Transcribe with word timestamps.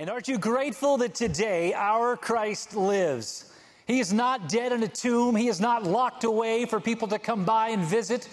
And 0.00 0.08
aren't 0.08 0.28
you 0.28 0.38
grateful 0.38 0.96
that 0.96 1.14
today 1.14 1.74
our 1.74 2.16
Christ 2.16 2.74
lives? 2.74 3.52
He 3.86 4.00
is 4.00 4.14
not 4.14 4.48
dead 4.48 4.72
in 4.72 4.82
a 4.82 4.88
tomb. 4.88 5.36
He 5.36 5.48
is 5.48 5.60
not 5.60 5.84
locked 5.84 6.24
away 6.24 6.64
for 6.64 6.80
people 6.80 7.06
to 7.08 7.18
come 7.18 7.44
by 7.44 7.68
and 7.68 7.84
visit. 7.84 8.26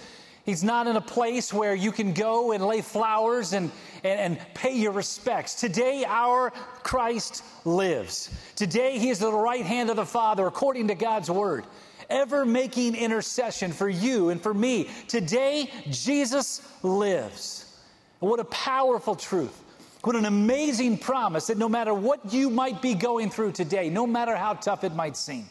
He's 0.46 0.64
not 0.64 0.88
in 0.88 0.96
a 0.96 1.02
place 1.02 1.52
where 1.52 1.76
you 1.76 1.92
can 1.92 2.14
go 2.14 2.54
and 2.54 2.66
lay 2.66 2.80
flowers 2.80 3.52
and, 3.52 3.70
and, 4.06 4.38
and, 4.38 4.54
pay 4.54 4.78
your 4.78 4.94
respects. 4.94 5.56
Today, 5.56 6.06
our 6.08 6.52
Christ 6.84 7.43
lives. 7.66 8.29
Today, 8.55 8.97
He 8.97 9.09
is 9.09 9.21
at 9.21 9.29
the 9.29 9.38
right 9.38 9.65
hand 9.65 9.89
of 9.89 9.97
the 9.97 10.05
Father, 10.05 10.47
according 10.47 10.88
to 10.88 10.95
God's 10.95 11.29
Word, 11.29 11.65
ever 12.09 12.45
making 12.45 12.95
intercession 12.95 13.73
for 13.73 13.89
you 13.89 14.29
and 14.29 14.41
for 14.41 14.54
me. 14.54 14.89
Today, 15.09 15.70
Jesus 15.89 16.61
lives. 16.81 17.77
what 18.21 18.39
a 18.39 18.45
powerful 18.45 19.15
truth. 19.15 19.65
What 20.04 20.16
an 20.16 20.25
amazing 20.25 21.00
promise 21.00 21.48
that 21.48 21.57
no 21.57 21.68
matter 21.68 21.93
what 21.93 22.34
you 22.34 22.50
might 22.50 22.82
be 22.82 22.93
going 22.93 23.30
through 23.30 23.53
today, 23.53 23.90
no 23.90 24.05
matter 24.05 24.35
how 24.35 24.53
tough 24.53 24.84
it 24.84 24.94
might 24.94 25.17
seem, 25.17 25.48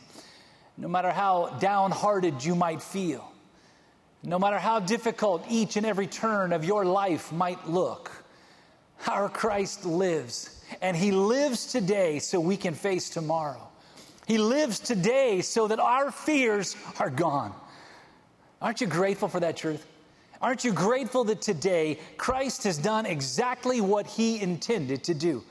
no 0.76 0.88
matter 0.88 1.10
how 1.10 1.56
downhearted 1.58 2.44
you 2.44 2.54
might 2.54 2.80
feel, 2.80 3.30
no 4.22 4.38
matter 4.38 4.58
how 4.58 4.80
difficult 4.80 5.44
each 5.48 5.76
and 5.76 5.84
every 5.84 6.06
turn 6.06 6.52
of 6.52 6.64
your 6.64 6.84
life 6.84 7.32
might 7.32 7.68
look, 7.68 8.10
our 9.06 9.28
Christ 9.28 9.84
lives. 9.84 10.64
And 10.80 10.96
He 10.96 11.12
lives 11.12 11.66
today 11.66 12.18
so 12.18 12.40
we 12.40 12.56
can 12.56 12.74
face 12.74 13.10
tomorrow. 13.10 13.68
He 14.26 14.38
lives 14.38 14.80
today 14.80 15.42
so 15.42 15.68
that 15.68 15.78
our 15.78 16.10
fears 16.10 16.76
are 16.98 17.10
gone. 17.10 17.52
Aren't 18.60 18.80
you 18.80 18.86
grateful 18.86 19.28
for 19.28 19.40
that 19.40 19.56
truth? 19.56 19.86
Aren't 20.40 20.64
you 20.64 20.72
grateful 20.72 21.24
that 21.24 21.40
today 21.40 21.98
Christ 22.16 22.64
has 22.64 22.78
done 22.78 23.06
exactly 23.06 23.80
what 23.80 24.06
He 24.06 24.40
intended 24.40 25.04
to 25.04 25.14
do? 25.14 25.42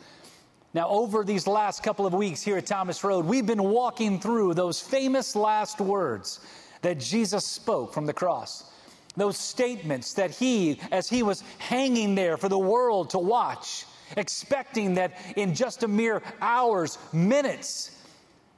Now, 0.73 0.89
over 0.89 1.23
these 1.23 1.47
last 1.47 1.83
couple 1.83 2.05
of 2.05 2.13
weeks 2.13 2.41
here 2.41 2.57
at 2.57 2.65
Thomas 2.65 3.03
Road, 3.03 3.25
we've 3.25 3.45
been 3.45 3.63
walking 3.63 4.19
through 4.19 4.53
those 4.53 4.81
famous 4.81 5.35
last 5.35 5.79
words 5.79 6.41
that 6.81 6.99
Jesus 6.99 7.45
spoke 7.45 7.93
from 7.93 8.05
the 8.05 8.13
cross. 8.13 8.69
Those 9.15 9.37
statements 9.37 10.13
that 10.15 10.31
he, 10.31 10.79
as 10.91 11.07
he 11.07 11.23
was 11.23 11.43
hanging 11.57 12.13
there 12.13 12.35
for 12.35 12.49
the 12.49 12.59
world 12.59 13.11
to 13.11 13.19
watch, 13.19 13.85
expecting 14.17 14.95
that 14.95 15.17
in 15.37 15.55
just 15.55 15.83
a 15.83 15.87
mere 15.87 16.21
hours, 16.41 16.97
minutes, 17.13 17.91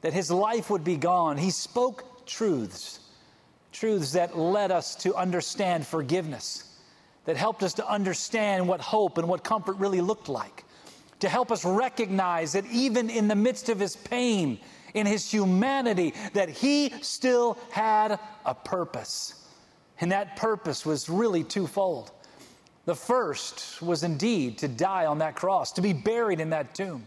that 0.02 0.12
his 0.12 0.32
life 0.32 0.70
would 0.70 0.84
be 0.84 0.98
gone, 0.98 1.38
he 1.38 1.52
spoke 1.52 2.26
truths. 2.26 3.00
Truths 3.72 4.14
that 4.14 4.38
led 4.38 4.72
us 4.72 4.96
to 4.96 5.16
understand 5.16 5.86
forgiveness, 5.86 6.78
that 7.26 7.38
helped 7.38 7.64
us 7.64 7.73
to 7.76 7.88
understand 7.88 8.68
what 8.68 8.80
hope 8.80 9.18
and 9.18 9.28
what 9.28 9.44
comfort 9.44 9.78
really 9.78 10.02
looked 10.02 10.30
like, 10.30 10.64
to 11.20 11.30
help 11.30 11.52
us 11.52 11.66
recognize 11.66 12.54
that 12.54 12.66
even 12.68 13.10
in 13.10 13.28
the 13.28 13.36
midst 13.36 13.70
of 13.70 13.80
his 13.80 13.95
pain, 13.95 14.60
in 14.94 15.06
his 15.06 15.30
humanity, 15.30 16.14
that 16.34 16.50
he 16.50 16.94
still 17.02 17.58
had 17.72 18.20
a 18.45 18.56
purpose. 18.56 19.45
And 20.00 20.12
that 20.12 20.36
purpose 20.36 20.86
was 20.86 21.10
really 21.10 21.44
twofold. 21.44 22.12
The 22.86 22.95
first 22.95 23.82
was 23.82 24.04
indeed 24.04 24.60
to 24.60 24.68
die 24.68 25.06
on 25.06 25.18
that 25.20 25.36
cross, 25.36 25.73
to 25.73 25.82
be 25.82 25.92
buried 25.92 26.40
in 26.40 26.52
that 26.52 26.73
tomb. 26.73 27.06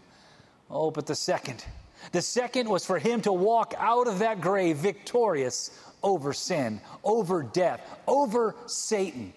Oh, 0.69 0.91
but 0.91 1.07
the 1.07 1.15
second, 1.15 1.65
the 2.11 2.21
second 2.21 2.69
was 2.69 2.85
for 2.85 2.99
him 2.99 3.21
to 3.21 3.33
walk 3.33 3.73
out 3.77 4.07
of 4.07 4.19
that 4.19 4.41
grave 4.41 4.77
victorious 4.77 5.71
over 6.03 6.33
sin, 6.33 6.81
over 7.03 7.43
death, 7.43 7.81
over 8.07 8.55
Satan. 8.65 9.33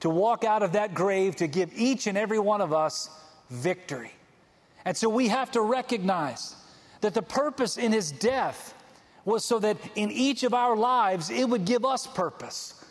To 0.00 0.10
walk 0.10 0.44
out 0.44 0.62
of 0.62 0.72
that 0.72 0.92
grave 0.92 1.36
to 1.36 1.46
give 1.46 1.70
each 1.74 2.06
and 2.06 2.18
every 2.18 2.38
one 2.38 2.60
of 2.60 2.74
us 2.74 3.08
victory. 3.48 4.12
And 4.84 4.94
so 4.94 5.08
we 5.08 5.28
have 5.28 5.50
to 5.52 5.62
recognize 5.62 6.54
that 7.00 7.14
the 7.14 7.22
purpose 7.22 7.78
in 7.78 7.92
his 7.92 8.12
death 8.12 8.74
was 9.24 9.44
so 9.44 9.58
that 9.60 9.78
in 9.94 10.10
each 10.10 10.42
of 10.42 10.52
our 10.52 10.76
lives 10.76 11.30
it 11.30 11.48
would 11.48 11.64
give 11.64 11.84
us 11.84 12.06
purpose. 12.06 12.84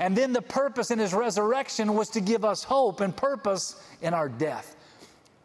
And 0.00 0.16
then 0.16 0.32
the 0.32 0.42
purpose 0.42 0.90
in 0.90 0.98
his 0.98 1.14
resurrection 1.14 1.94
was 1.94 2.10
to 2.10 2.20
give 2.20 2.44
us 2.44 2.64
hope 2.64 3.00
and 3.00 3.16
purpose 3.16 3.80
in 4.02 4.12
our 4.12 4.28
death. 4.28 4.74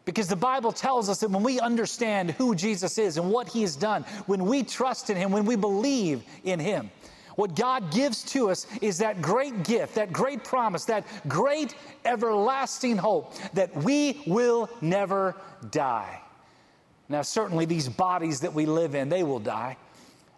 Because 0.10 0.28
the 0.28 0.36
Bible 0.36 0.72
tells 0.72 1.08
us 1.08 1.20
that 1.20 1.30
when 1.30 1.44
we 1.44 1.60
understand 1.60 2.32
who 2.32 2.56
Jesus 2.56 2.98
is 2.98 3.18
and 3.18 3.30
what 3.30 3.48
he 3.48 3.62
has 3.62 3.76
done, 3.76 4.02
when 4.26 4.46
we 4.46 4.64
trust 4.64 5.12
in 5.12 5.16
him, 5.16 5.32
when 5.32 5.46
we 5.46 5.56
believe 5.56 6.24
in 6.44 6.60
him, 6.60 6.90
what 7.36 7.56
God 7.56 7.92
gives 7.94 8.24
to 8.32 8.50
us 8.50 8.66
is 8.82 8.98
that 8.98 9.22
great 9.22 9.64
gift, 9.64 9.94
that 9.94 10.12
great 10.12 10.44
promise, 10.44 10.86
that 10.86 11.06
great 11.28 11.76
everlasting 12.06 12.98
hope 12.98 13.36
that 13.54 13.76
we 13.84 14.24
will 14.26 14.68
never 14.82 15.36
die. 15.70 16.20
Now, 17.08 17.22
certainly, 17.22 17.66
these 17.66 17.88
bodies 17.88 18.40
that 18.40 18.52
we 18.56 18.66
live 18.66 18.96
in, 18.96 19.10
they 19.10 19.22
will 19.22 19.38
die. 19.38 19.78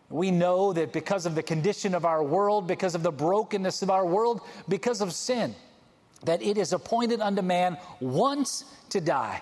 We 0.10 0.32
know 0.32 0.74
that 0.74 0.92
because 0.92 1.26
of 1.26 1.34
the 1.34 1.44
condition 1.44 1.96
of 1.96 2.04
our 2.04 2.22
world, 2.22 2.68
because 2.68 2.94
of 2.94 3.04
the 3.04 3.12
brokenness 3.14 3.84
of 3.84 3.90
our 3.90 4.06
world, 4.06 4.42
because 4.68 5.00
of 5.00 5.14
sin, 5.14 5.56
that 6.26 6.42
it 6.42 6.58
is 6.58 6.74
appointed 6.74 7.22
unto 7.22 7.42
man 7.42 7.78
once 8.02 8.66
to 8.90 9.00
die. 9.00 9.42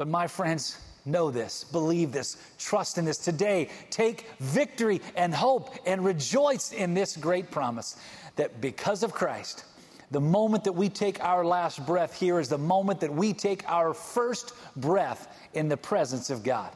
But 0.00 0.08
my 0.08 0.26
friends, 0.28 0.78
know 1.04 1.30
this, 1.30 1.64
believe 1.64 2.10
this, 2.10 2.38
trust 2.56 2.96
in 2.96 3.04
this. 3.04 3.18
Today, 3.18 3.68
take 3.90 4.30
victory 4.38 5.02
and 5.14 5.34
hope 5.34 5.74
and 5.84 6.02
rejoice 6.02 6.72
in 6.72 6.94
this 6.94 7.18
great 7.18 7.50
promise 7.50 7.96
that 8.36 8.62
because 8.62 9.02
of 9.02 9.12
Christ, 9.12 9.66
the 10.10 10.18
moment 10.18 10.64
that 10.64 10.72
we 10.72 10.88
take 10.88 11.22
our 11.22 11.44
last 11.44 11.84
breath 11.84 12.18
here 12.18 12.40
is 12.40 12.48
the 12.48 12.56
moment 12.56 12.98
that 13.00 13.12
we 13.12 13.34
take 13.34 13.62
our 13.68 13.92
first 13.92 14.54
breath 14.74 15.36
in 15.52 15.68
the 15.68 15.76
presence 15.76 16.30
of 16.30 16.42
God. 16.42 16.72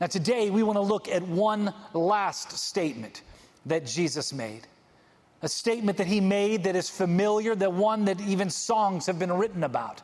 Now, 0.00 0.06
today 0.06 0.48
we 0.48 0.62
want 0.62 0.76
to 0.76 0.80
look 0.80 1.10
at 1.10 1.22
one 1.22 1.74
last 1.92 2.52
statement 2.52 3.20
that 3.66 3.84
Jesus 3.84 4.32
made. 4.32 4.66
A 5.42 5.48
statement 5.50 5.98
that 5.98 6.06
he 6.06 6.22
made 6.22 6.64
that 6.64 6.74
is 6.74 6.88
familiar, 6.88 7.54
the 7.54 7.68
one 7.68 8.06
that 8.06 8.18
even 8.22 8.48
songs 8.48 9.04
have 9.04 9.18
been 9.18 9.34
written 9.34 9.64
about. 9.64 10.00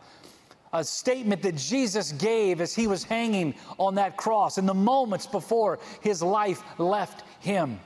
A 0.73 0.83
statement 0.83 1.43
that 1.43 1.57
Jesus 1.57 2.13
gave 2.13 2.61
as 2.61 2.75
he 2.75 2.87
was 2.87 3.05
hanging 3.05 3.55
on 3.79 3.95
that 3.97 4.17
cross 4.17 4.57
in 4.57 4.65
the 4.65 4.75
moments 4.75 5.27
before 5.27 5.79
his 6.01 6.23
life 6.23 6.63
left 6.79 7.25
him. 7.41 7.79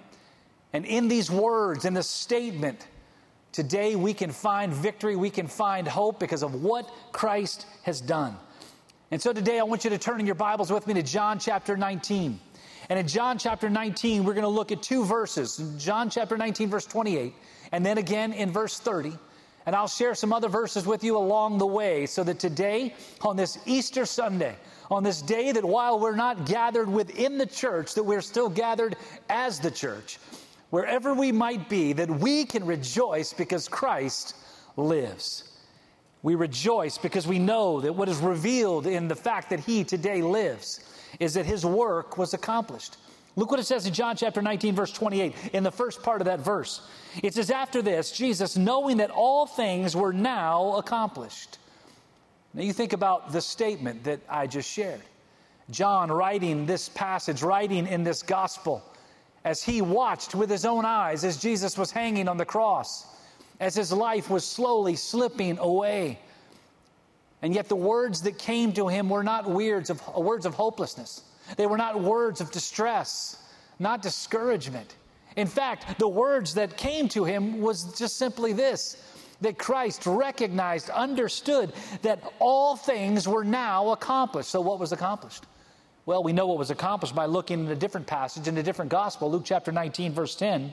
And 0.73 0.85
in 0.85 1.09
these 1.09 1.31
words, 1.31 1.85
in 1.85 1.95
this 1.95 2.09
statement, 2.09 2.87
today 3.51 3.97
we 3.97 4.15
can 4.15 4.31
find 4.31 4.73
victory, 4.73 5.17
we 5.17 5.31
can 5.31 5.47
find 5.47 5.89
hope 5.89 6.21
because 6.21 6.43
of 6.43 6.63
what 6.63 6.89
Christ 7.13 7.67
has 7.83 8.01
done. 8.01 8.37
And 9.11 9.23
so 9.23 9.33
today 9.33 9.59
I 9.59 9.63
want 9.63 9.85
you 9.85 9.91
to 9.91 9.99
turn 9.99 10.21
in 10.21 10.27
your 10.27 10.35
Bibles 10.35 10.71
with 10.71 10.87
me 10.87 10.95
to 10.95 11.03
John 11.03 11.39
chapter 11.39 11.77
19. 11.77 12.39
And 12.89 12.99
in 12.99 13.09
John 13.09 13.39
chapter 13.39 13.69
19, 13.69 14.25
we're 14.25 14.35
going 14.35 14.43
to 14.43 14.49
look 14.49 14.71
at 14.71 14.83
two 14.83 15.05
verses 15.05 15.75
John 15.79 16.11
chapter 16.11 16.37
19, 16.37 16.69
verse 16.69 16.87
28, 16.87 17.35
and 17.73 17.85
then 17.85 17.99
again 17.99 18.33
in 18.33 18.51
verse 18.51 18.79
30. 18.79 19.13
And 19.67 19.75
I'll 19.75 19.89
share 19.89 20.15
some 20.15 20.33
other 20.33 20.49
verses 20.49 20.87
with 20.87 21.03
you 21.03 21.17
along 21.17 21.59
the 21.59 21.67
way 21.67 22.07
so 22.07 22.23
that 22.23 22.39
today, 22.39 22.95
on 23.21 23.37
this 23.37 23.59
Easter 23.67 24.07
Sunday, 24.07 24.55
on 24.93 25.03
this 25.03 25.21
day 25.21 25.51
that 25.51 25.65
while 25.65 25.99
we're 25.99 26.15
not 26.15 26.47
gathered 26.47 26.89
within 26.89 27.37
the 27.37 27.47
church, 27.47 27.95
that 27.95 28.05
we're 28.05 28.21
still 28.21 28.49
gathered 28.49 28.95
as 29.29 29.59
the 29.59 29.71
church, 29.71 30.19
wherever 30.71 31.15
we 31.15 31.33
might 31.33 31.69
be, 31.69 31.93
that 31.93 32.09
we 32.09 32.45
can 32.45 32.65
rejoice 32.65 33.33
because 33.33 33.67
Christ 33.67 34.37
lives. 34.77 35.59
We 36.23 36.37
rejoice 36.37 36.97
because 36.97 37.27
we 37.27 37.41
know 37.41 37.81
that 37.81 37.93
what 37.93 38.09
is 38.09 38.19
revealed 38.19 38.87
in 38.87 39.09
the 39.09 39.17
fact 39.17 39.51
that 39.51 39.61
He 39.61 39.83
today 39.83 40.23
lives 40.23 40.81
is 41.19 41.35
that 41.35 41.47
His 41.47 41.67
work 41.67 42.19
was 42.19 42.35
accomplished. 42.35 42.99
Look 43.37 43.51
what 43.51 43.61
it 43.61 43.65
says 43.65 43.87
in 43.87 43.93
John 43.93 44.17
chapter 44.17 44.43
19, 44.43 44.75
verse 44.75 44.91
28, 44.93 45.35
in 45.53 45.63
the 45.63 45.71
first 45.71 46.03
part 46.03 46.21
of 46.21 46.25
that 46.25 46.41
verse. 46.41 46.81
It 47.23 47.35
says, 47.35 47.51
After 47.51 47.83
this, 47.83 48.11
Jesus, 48.11 48.57
knowing 48.57 48.97
that 48.97 49.11
all 49.11 49.47
things 49.47 49.95
were 49.95 50.13
now 50.13 50.77
accomplished. 50.77 51.59
Now 52.55 52.63
you 52.63 52.73
think 52.73 52.95
about 52.95 53.33
the 53.33 53.43
statement 53.43 54.05
that 54.05 54.21
I 54.29 54.47
just 54.47 54.71
shared. 54.71 55.03
John 55.71 56.11
writing 56.11 56.65
this 56.65 56.89
passage, 56.89 57.43
writing 57.43 57.87
in 57.87 58.05
this 58.05 58.23
gospel, 58.23 58.83
as 59.45 59.63
he 59.63 59.83
watched 59.83 60.35
with 60.35 60.49
his 60.49 60.65
own 60.65 60.85
eyes 60.85 61.23
as 61.23 61.37
Jesus 61.37 61.77
was 61.77 61.91
hanging 61.91 62.29
on 62.29 62.39
the 62.39 62.45
cross 62.45 63.07
as 63.61 63.75
his 63.75 63.93
life 63.93 64.31
was 64.31 64.45
slowly 64.45 64.97
slipping 64.97 65.59
away. 65.59 66.19
And 67.43 67.55
yet, 67.55 67.69
the 67.69 67.77
words 67.77 68.23
that 68.23 68.39
came 68.39 68.73
to 68.73 68.89
him 68.89 69.09
were 69.09 69.23
not 69.23 69.49
words 69.49 69.91
of, 69.91 70.07
words 70.17 70.47
of 70.47 70.55
hopelessness. 70.55 71.23
They 71.57 71.67
were 71.67 71.77
not 71.77 72.01
words 72.01 72.41
of 72.41 72.51
distress, 72.51 73.43
not 73.79 74.03
discouragement. 74.03 74.97
In 75.37 75.47
fact, 75.47 75.99
the 75.99 76.09
words 76.09 76.55
that 76.55 76.77
came 76.77 77.09
to 77.11 77.25
him 77.25 77.61
was 77.61 77.99
just 77.99 78.17
simply 78.17 78.53
this 78.53 79.03
that 79.43 79.59
Christ 79.59 80.07
recognized, 80.07 80.89
understood 80.89 81.75
that 82.01 82.23
all 82.39 82.75
things 82.75 83.29
were 83.29 83.45
now 83.45 83.91
accomplished. 83.91 84.49
So, 84.49 84.63
what 84.63 84.81
was 84.81 84.93
accomplished? 84.93 85.45
Well, 86.07 86.23
we 86.23 86.33
know 86.33 86.47
what 86.47 86.57
was 86.57 86.71
accomplished 86.71 87.15
by 87.15 87.27
looking 87.27 87.67
at 87.67 87.73
a 87.73 87.77
different 87.77 88.07
passage 88.07 88.49
in 88.49 88.57
a 88.57 88.63
different 88.63 88.91
gospel, 88.91 89.31
Luke 89.31 89.43
chapter 89.45 89.73
19, 89.73 90.13
verse 90.13 90.35
10 90.37 90.73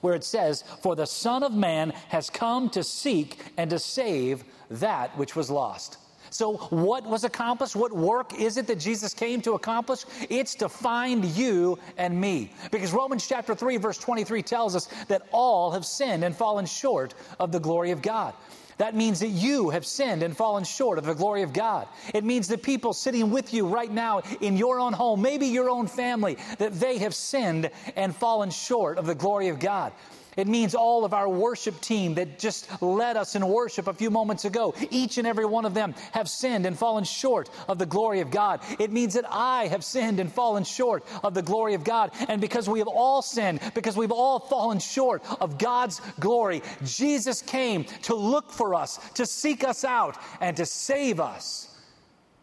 where 0.00 0.14
it 0.14 0.24
says, 0.24 0.64
For 0.82 0.96
the 0.96 1.06
Son 1.06 1.42
of 1.42 1.52
Man 1.52 1.90
has 2.08 2.30
come 2.30 2.70
to 2.70 2.82
seek 2.82 3.38
and 3.56 3.70
to 3.70 3.78
save 3.78 4.44
that 4.70 5.16
which 5.16 5.36
was 5.36 5.50
lost. 5.50 5.98
So, 6.30 6.56
what 6.70 7.04
was 7.04 7.24
accomplished? 7.24 7.74
What 7.74 7.92
work 7.92 8.38
is 8.38 8.56
it 8.56 8.66
that 8.68 8.78
Jesus 8.78 9.12
came 9.12 9.42
to 9.42 9.54
accomplish? 9.54 10.04
It's 10.28 10.54
to 10.56 10.68
find 10.68 11.24
you 11.24 11.78
and 11.98 12.18
me. 12.18 12.52
Because 12.70 12.92
Romans 12.92 13.26
chapter 13.26 13.54
3, 13.54 13.76
verse 13.78 13.98
23 13.98 14.42
tells 14.42 14.76
us 14.76 14.86
that 15.08 15.22
all 15.32 15.72
have 15.72 15.84
sinned 15.84 16.24
and 16.24 16.34
fallen 16.34 16.66
short 16.66 17.14
of 17.40 17.50
the 17.50 17.60
glory 17.60 17.90
of 17.90 18.00
God. 18.00 18.34
That 18.80 18.94
means 18.94 19.20
that 19.20 19.28
you 19.28 19.68
have 19.68 19.84
sinned 19.84 20.22
and 20.22 20.34
fallen 20.34 20.64
short 20.64 20.96
of 20.96 21.04
the 21.04 21.14
glory 21.14 21.42
of 21.42 21.52
God. 21.52 21.86
It 22.14 22.24
means 22.24 22.48
that 22.48 22.62
people 22.62 22.94
sitting 22.94 23.30
with 23.30 23.52
you 23.52 23.66
right 23.66 23.92
now 23.92 24.22
in 24.40 24.56
your 24.56 24.80
own 24.80 24.94
home, 24.94 25.20
maybe 25.20 25.48
your 25.48 25.68
own 25.68 25.86
family, 25.86 26.38
that 26.56 26.72
they 26.80 26.96
have 26.96 27.14
sinned 27.14 27.70
and 27.94 28.16
fallen 28.16 28.48
short 28.48 28.96
of 28.96 29.04
the 29.04 29.14
glory 29.14 29.48
of 29.48 29.58
God. 29.58 29.92
It 30.40 30.48
means 30.48 30.74
all 30.74 31.04
of 31.04 31.12
our 31.12 31.28
worship 31.28 31.80
team 31.80 32.14
that 32.14 32.38
just 32.38 32.82
led 32.82 33.16
us 33.16 33.36
in 33.36 33.46
worship 33.46 33.86
a 33.86 33.94
few 33.94 34.10
moments 34.10 34.46
ago. 34.46 34.74
Each 34.90 35.18
and 35.18 35.26
every 35.26 35.44
one 35.44 35.66
of 35.66 35.74
them 35.74 35.94
have 36.12 36.28
sinned 36.28 36.64
and 36.64 36.78
fallen 36.78 37.04
short 37.04 37.50
of 37.68 37.78
the 37.78 37.86
glory 37.86 38.20
of 38.20 38.30
God. 38.30 38.60
It 38.78 38.90
means 38.90 39.14
that 39.14 39.26
I 39.28 39.66
have 39.66 39.84
sinned 39.84 40.18
and 40.18 40.32
fallen 40.32 40.64
short 40.64 41.06
of 41.22 41.34
the 41.34 41.42
glory 41.42 41.74
of 41.74 41.84
God. 41.84 42.12
And 42.28 42.40
because 42.40 42.68
we 42.68 42.78
have 42.78 42.88
all 42.88 43.20
sinned, 43.20 43.60
because 43.74 43.96
we've 43.96 44.10
all 44.10 44.40
fallen 44.40 44.78
short 44.78 45.22
of 45.40 45.58
God's 45.58 46.00
glory, 46.18 46.62
Jesus 46.84 47.42
came 47.42 47.84
to 48.02 48.14
look 48.14 48.50
for 48.50 48.74
us, 48.74 48.98
to 49.14 49.26
seek 49.26 49.62
us 49.62 49.84
out, 49.84 50.16
and 50.40 50.56
to 50.56 50.64
save 50.64 51.20
us 51.20 51.78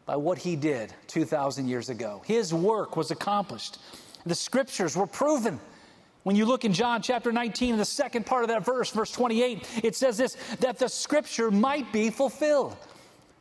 by 0.06 0.16
what 0.16 0.38
he 0.38 0.56
did 0.56 0.94
2,000 1.08 1.68
years 1.68 1.90
ago. 1.90 2.22
His 2.26 2.54
work 2.54 2.96
was 2.96 3.12
accomplished. 3.12 3.80
The 4.26 4.36
scriptures 4.36 4.96
were 4.96 5.08
proven. 5.08 5.60
When 6.28 6.36
you 6.36 6.46
look 6.46 6.66
in 6.66 6.74
John 6.74 7.02
chapter 7.02 7.32
19, 7.32 7.72
in 7.72 7.78
the 7.78 7.86
second 7.86 8.26
part 8.26 8.44
of 8.44 8.50
that 8.50 8.66
verse, 8.66 8.92
verse 8.92 9.14
28, 9.14 9.66
it 9.82 9.96
says 9.96 10.18
this 10.18 10.36
that 10.60 10.78
the 10.78 10.90
scripture 10.90 11.50
might 11.50 11.90
be 11.94 12.10
fulfilled. 12.10 12.76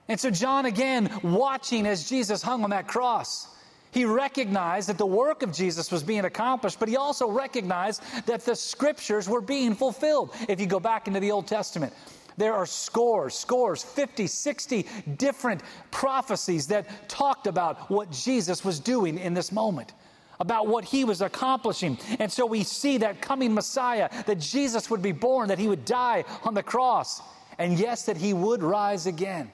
And 0.07 0.21
so, 0.21 0.31
John, 0.31 0.67
again, 0.67 1.11
watching 1.25 1.85
as 1.85 2.09
Jesus 2.09 2.43
hung 2.43 2.63
on 2.63 2.71
that 2.71 2.87
cross, 2.87 3.49
he 3.91 4.05
recognized 4.05 4.89
that 4.89 4.99
the 4.99 5.07
work 5.07 5.43
of 5.43 5.53
Jesus 5.53 5.91
was 5.91 6.05
being 6.05 6.27
accomplished, 6.27 6.79
but 6.79 6.89
he 6.89 6.97
also 6.97 7.29
recognized 7.29 8.03
that 8.27 8.45
the 8.45 8.55
scriptures 8.55 9.29
were 9.29 9.41
being 9.41 9.75
fulfilled. 9.75 10.31
If 10.49 10.61
you 10.61 10.67
go 10.67 10.79
back 10.79 11.09
into 11.09 11.19
the 11.19 11.33
Old 11.33 11.49
Testament, 11.49 11.93
there 12.37 12.55
are 12.55 12.67
scores, 12.67 13.35
scores, 13.35 13.83
50, 13.83 14.29
60 14.29 14.87
different 15.17 15.61
prophecies 15.91 16.69
that 16.69 17.09
talked 17.09 17.49
about 17.49 17.91
what 17.91 18.13
Jesus 18.13 18.65
was 18.65 18.79
doing 18.79 19.19
in 19.19 19.35
this 19.35 19.51
moment 19.51 19.93
about 20.41 20.67
what 20.67 20.85
he 20.85 21.05
was 21.05 21.21
accomplishing. 21.21 21.99
And 22.19 22.31
so 22.31 22.47
we 22.47 22.63
see 22.63 22.99
that 22.99 23.21
coming 23.21 23.55
Messiah, 23.55 24.09
that 24.27 24.39
Jesus 24.39 24.91
would 24.91 25.03
be 25.03 25.13
born, 25.13 25.49
that 25.49 25.59
he 25.59 25.69
would 25.69 25.85
die 25.85 26.25
on 26.45 26.55
the 26.55 26.63
cross, 26.63 27.23
and 27.59 27.79
yes, 27.79 28.05
that 28.07 28.17
he 28.17 28.33
would 28.33 28.63
rise 28.63 29.07
again. 29.07 29.51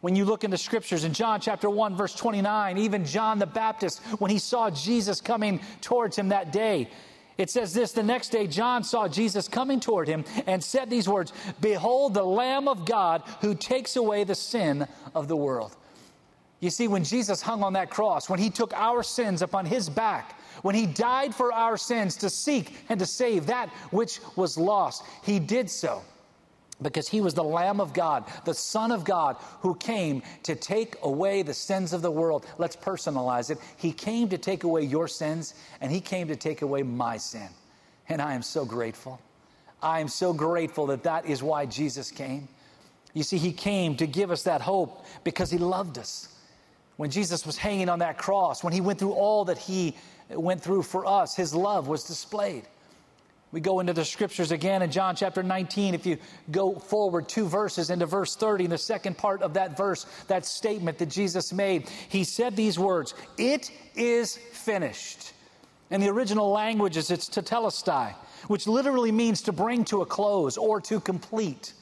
When 0.00 0.14
you 0.14 0.24
look 0.24 0.44
in 0.44 0.50
the 0.50 0.58
scriptures 0.58 1.04
in 1.04 1.12
John 1.12 1.40
chapter 1.40 1.68
1, 1.68 1.96
verse 1.96 2.14
29, 2.14 2.78
even 2.78 3.04
John 3.04 3.38
the 3.38 3.46
Baptist, 3.46 4.00
when 4.18 4.30
he 4.30 4.38
saw 4.38 4.70
Jesus 4.70 5.20
coming 5.20 5.60
towards 5.80 6.16
him 6.16 6.28
that 6.28 6.52
day, 6.52 6.88
it 7.36 7.50
says 7.50 7.72
this 7.72 7.92
the 7.92 8.02
next 8.02 8.30
day, 8.30 8.46
John 8.46 8.82
saw 8.82 9.08
Jesus 9.08 9.46
coming 9.46 9.78
toward 9.78 10.08
him 10.08 10.24
and 10.46 10.62
said 10.62 10.90
these 10.90 11.08
words 11.08 11.32
Behold, 11.60 12.14
the 12.14 12.24
Lamb 12.24 12.66
of 12.66 12.84
God 12.84 13.22
who 13.40 13.54
takes 13.54 13.96
away 13.96 14.24
the 14.24 14.34
sin 14.34 14.86
of 15.14 15.28
the 15.28 15.36
world. 15.36 15.76
You 16.60 16.70
see, 16.70 16.88
when 16.88 17.04
Jesus 17.04 17.40
hung 17.40 17.62
on 17.62 17.74
that 17.74 17.90
cross, 17.90 18.28
when 18.28 18.40
he 18.40 18.50
took 18.50 18.72
our 18.74 19.02
sins 19.02 19.42
upon 19.42 19.64
his 19.64 19.88
back, 19.88 20.40
when 20.62 20.74
he 20.74 20.86
died 20.86 21.34
for 21.34 21.52
our 21.52 21.76
sins 21.76 22.16
to 22.16 22.30
seek 22.30 22.76
and 22.88 22.98
to 22.98 23.06
save 23.06 23.46
that 23.46 23.68
which 23.90 24.20
was 24.34 24.58
lost, 24.58 25.04
he 25.22 25.38
did 25.38 25.70
so 25.70 26.02
because 26.82 27.08
he 27.08 27.20
was 27.20 27.34
the 27.34 27.44
Lamb 27.44 27.80
of 27.80 27.92
God, 27.92 28.24
the 28.44 28.54
Son 28.54 28.92
of 28.92 29.04
God, 29.04 29.36
who 29.60 29.74
came 29.76 30.22
to 30.44 30.54
take 30.54 30.96
away 31.02 31.42
the 31.42 31.54
sins 31.54 31.92
of 31.92 32.02
the 32.02 32.10
world. 32.10 32.46
Let's 32.56 32.76
personalize 32.76 33.50
it. 33.50 33.58
He 33.76 33.92
came 33.92 34.28
to 34.28 34.38
take 34.38 34.62
away 34.62 34.82
your 34.82 35.08
sins, 35.08 35.54
and 35.80 35.90
he 35.90 36.00
came 36.00 36.28
to 36.28 36.36
take 36.36 36.62
away 36.62 36.82
my 36.82 37.16
sin. 37.16 37.48
And 38.08 38.22
I 38.22 38.34
am 38.34 38.42
so 38.42 38.64
grateful. 38.64 39.20
I 39.82 39.98
am 40.00 40.08
so 40.08 40.32
grateful 40.32 40.86
that 40.86 41.02
that 41.02 41.26
is 41.26 41.42
why 41.42 41.66
Jesus 41.66 42.12
came. 42.12 42.48
You 43.12 43.24
see, 43.24 43.38
he 43.38 43.52
came 43.52 43.96
to 43.96 44.06
give 44.06 44.30
us 44.30 44.44
that 44.44 44.60
hope 44.60 45.04
because 45.24 45.50
he 45.50 45.58
loved 45.58 45.98
us 45.98 46.28
when 46.98 47.10
Jesus 47.10 47.46
was 47.46 47.56
hanging 47.56 47.88
on 47.88 48.00
that 48.00 48.18
cross, 48.18 48.64
when 48.64 48.72
he 48.72 48.80
went 48.80 48.98
through 48.98 49.12
all 49.12 49.44
that 49.44 49.56
he 49.56 49.96
went 50.30 50.60
through 50.60 50.82
for 50.82 51.06
us, 51.06 51.34
his 51.34 51.54
love 51.54 51.86
was 51.86 52.02
displayed. 52.02 52.64
We 53.52 53.60
go 53.60 53.78
into 53.78 53.92
the 53.92 54.04
scriptures 54.04 54.50
again 54.50 54.82
in 54.82 54.90
John 54.90 55.14
chapter 55.14 55.44
19. 55.44 55.94
If 55.94 56.04
you 56.04 56.18
go 56.50 56.74
forward 56.74 57.28
two 57.28 57.46
verses 57.46 57.90
into 57.90 58.04
verse 58.04 58.34
30, 58.34 58.64
in 58.64 58.70
the 58.70 58.78
second 58.78 59.16
part 59.16 59.42
of 59.42 59.54
that 59.54 59.76
verse, 59.76 60.06
that 60.26 60.44
statement 60.44 60.98
that 60.98 61.08
Jesus 61.08 61.52
made, 61.52 61.88
he 62.08 62.24
said 62.24 62.56
these 62.56 62.80
words 62.80 63.14
It 63.38 63.70
is 63.94 64.36
finished. 64.36 65.34
In 65.90 66.00
the 66.00 66.08
original 66.08 66.50
languages, 66.50 67.12
it's 67.12 67.28
tetelestai, 67.28 68.12
which 68.48 68.66
literally 68.66 69.12
means 69.12 69.40
to 69.42 69.52
bring 69.52 69.84
to 69.84 70.02
a 70.02 70.06
close 70.06 70.56
or 70.56 70.80
to 70.80 70.98
complete. 70.98 71.74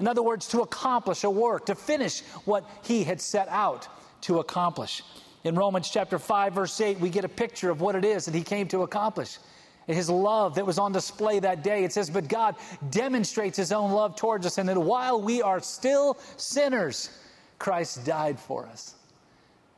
In 0.00 0.08
other 0.08 0.22
words, 0.22 0.48
to 0.48 0.62
accomplish 0.62 1.22
a 1.22 1.30
work, 1.30 1.66
to 1.66 1.74
finish 1.74 2.22
what 2.46 2.68
he 2.82 3.04
had 3.04 3.20
set 3.20 3.46
out 3.48 3.88
to 4.24 4.40
accomplish. 4.40 5.02
In 5.44 5.54
Romans 5.54 5.90
chapter 5.90 6.18
5, 6.18 6.54
verse 6.54 6.80
8, 6.80 6.98
we 7.00 7.10
get 7.10 7.24
a 7.24 7.28
picture 7.28 7.70
of 7.70 7.80
what 7.80 7.94
it 7.94 8.04
is 8.04 8.24
that 8.24 8.34
he 8.34 8.42
came 8.42 8.66
to 8.68 8.82
accomplish. 8.82 9.38
His 9.86 10.08
love 10.08 10.54
that 10.54 10.64
was 10.64 10.78
on 10.78 10.92
display 10.92 11.38
that 11.40 11.62
day. 11.62 11.84
It 11.84 11.92
says, 11.92 12.08
But 12.08 12.28
God 12.28 12.56
demonstrates 12.90 13.56
his 13.56 13.70
own 13.70 13.92
love 13.92 14.16
towards 14.16 14.46
us, 14.46 14.56
and 14.56 14.66
that 14.68 14.78
while 14.78 15.20
we 15.20 15.42
are 15.42 15.60
still 15.60 16.16
sinners, 16.38 17.10
Christ 17.58 18.04
died 18.06 18.40
for 18.40 18.66
us. 18.66 18.94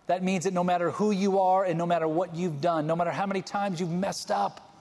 That 0.06 0.22
means 0.22 0.44
that 0.44 0.52
no 0.52 0.62
matter 0.62 0.92
who 0.92 1.10
you 1.10 1.40
are 1.40 1.64
and 1.64 1.76
no 1.76 1.86
matter 1.86 2.06
what 2.06 2.36
you've 2.36 2.60
done, 2.60 2.86
no 2.86 2.94
matter 2.94 3.10
how 3.10 3.26
many 3.26 3.42
times 3.42 3.80
you've 3.80 3.90
messed 3.90 4.30
up, 4.30 4.76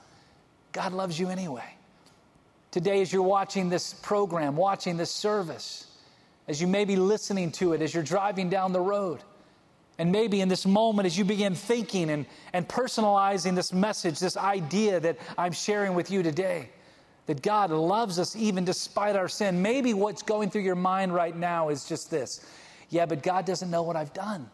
God 0.71 0.94
loves 0.94 1.19
you 1.19 1.29
anyway. 1.29 1.65
Today, 2.69 3.01
as 3.01 3.12
you're 3.12 3.23
watching 3.23 3.69
this 3.69 3.95
program, 3.95 4.56
watching 4.56 4.97
this 4.97 5.09
service, 5.09 5.88
as 6.47 6.62
you 6.62 6.67
may 6.67 6.85
be 6.85 6.95
listening 6.95 7.51
to 7.53 7.73
it, 7.73 7.81
as 7.81 7.94
you're 7.94 8.03
driving 8.03 8.50
down 8.50 8.71
the 8.71 8.81
road, 8.81 9.23
and 9.97 10.12
maybe 10.12 10.42
in 10.42 10.50
this 10.50 10.65
moment, 10.65 11.06
as 11.06 11.18
you 11.18 11.24
begin 11.24 11.56
thinking 11.56 12.09
and, 12.09 12.25
and 12.53 12.68
personalizing 12.68 13.56
this 13.56 13.71
message, 13.71 14.19
this 14.19 14.36
idea 14.36 15.00
that 15.00 15.18
I'm 15.38 15.53
sharing 15.53 15.95
with 15.95 16.12
you 16.12 16.21
today, 16.21 16.69
that 17.27 17.42
God 17.42 17.71
loves 17.71 18.19
us 18.19 18.36
even 18.36 18.65
despite 18.65 19.15
our 19.15 19.30
sin, 19.30 19.62
maybe 19.62 19.94
what's 19.94 20.21
going 20.21 20.50
through 20.50 20.63
your 20.63 20.75
mind 20.75 21.13
right 21.13 21.36
now 21.36 21.69
is 21.69 21.86
just 21.86 22.12
this 22.12 22.45
yeah, 22.89 23.06
but 23.06 23.24
God 23.24 23.45
doesn't 23.45 23.71
know 23.71 23.81
what 23.81 23.95
I've 23.95 24.13
done. 24.13 24.50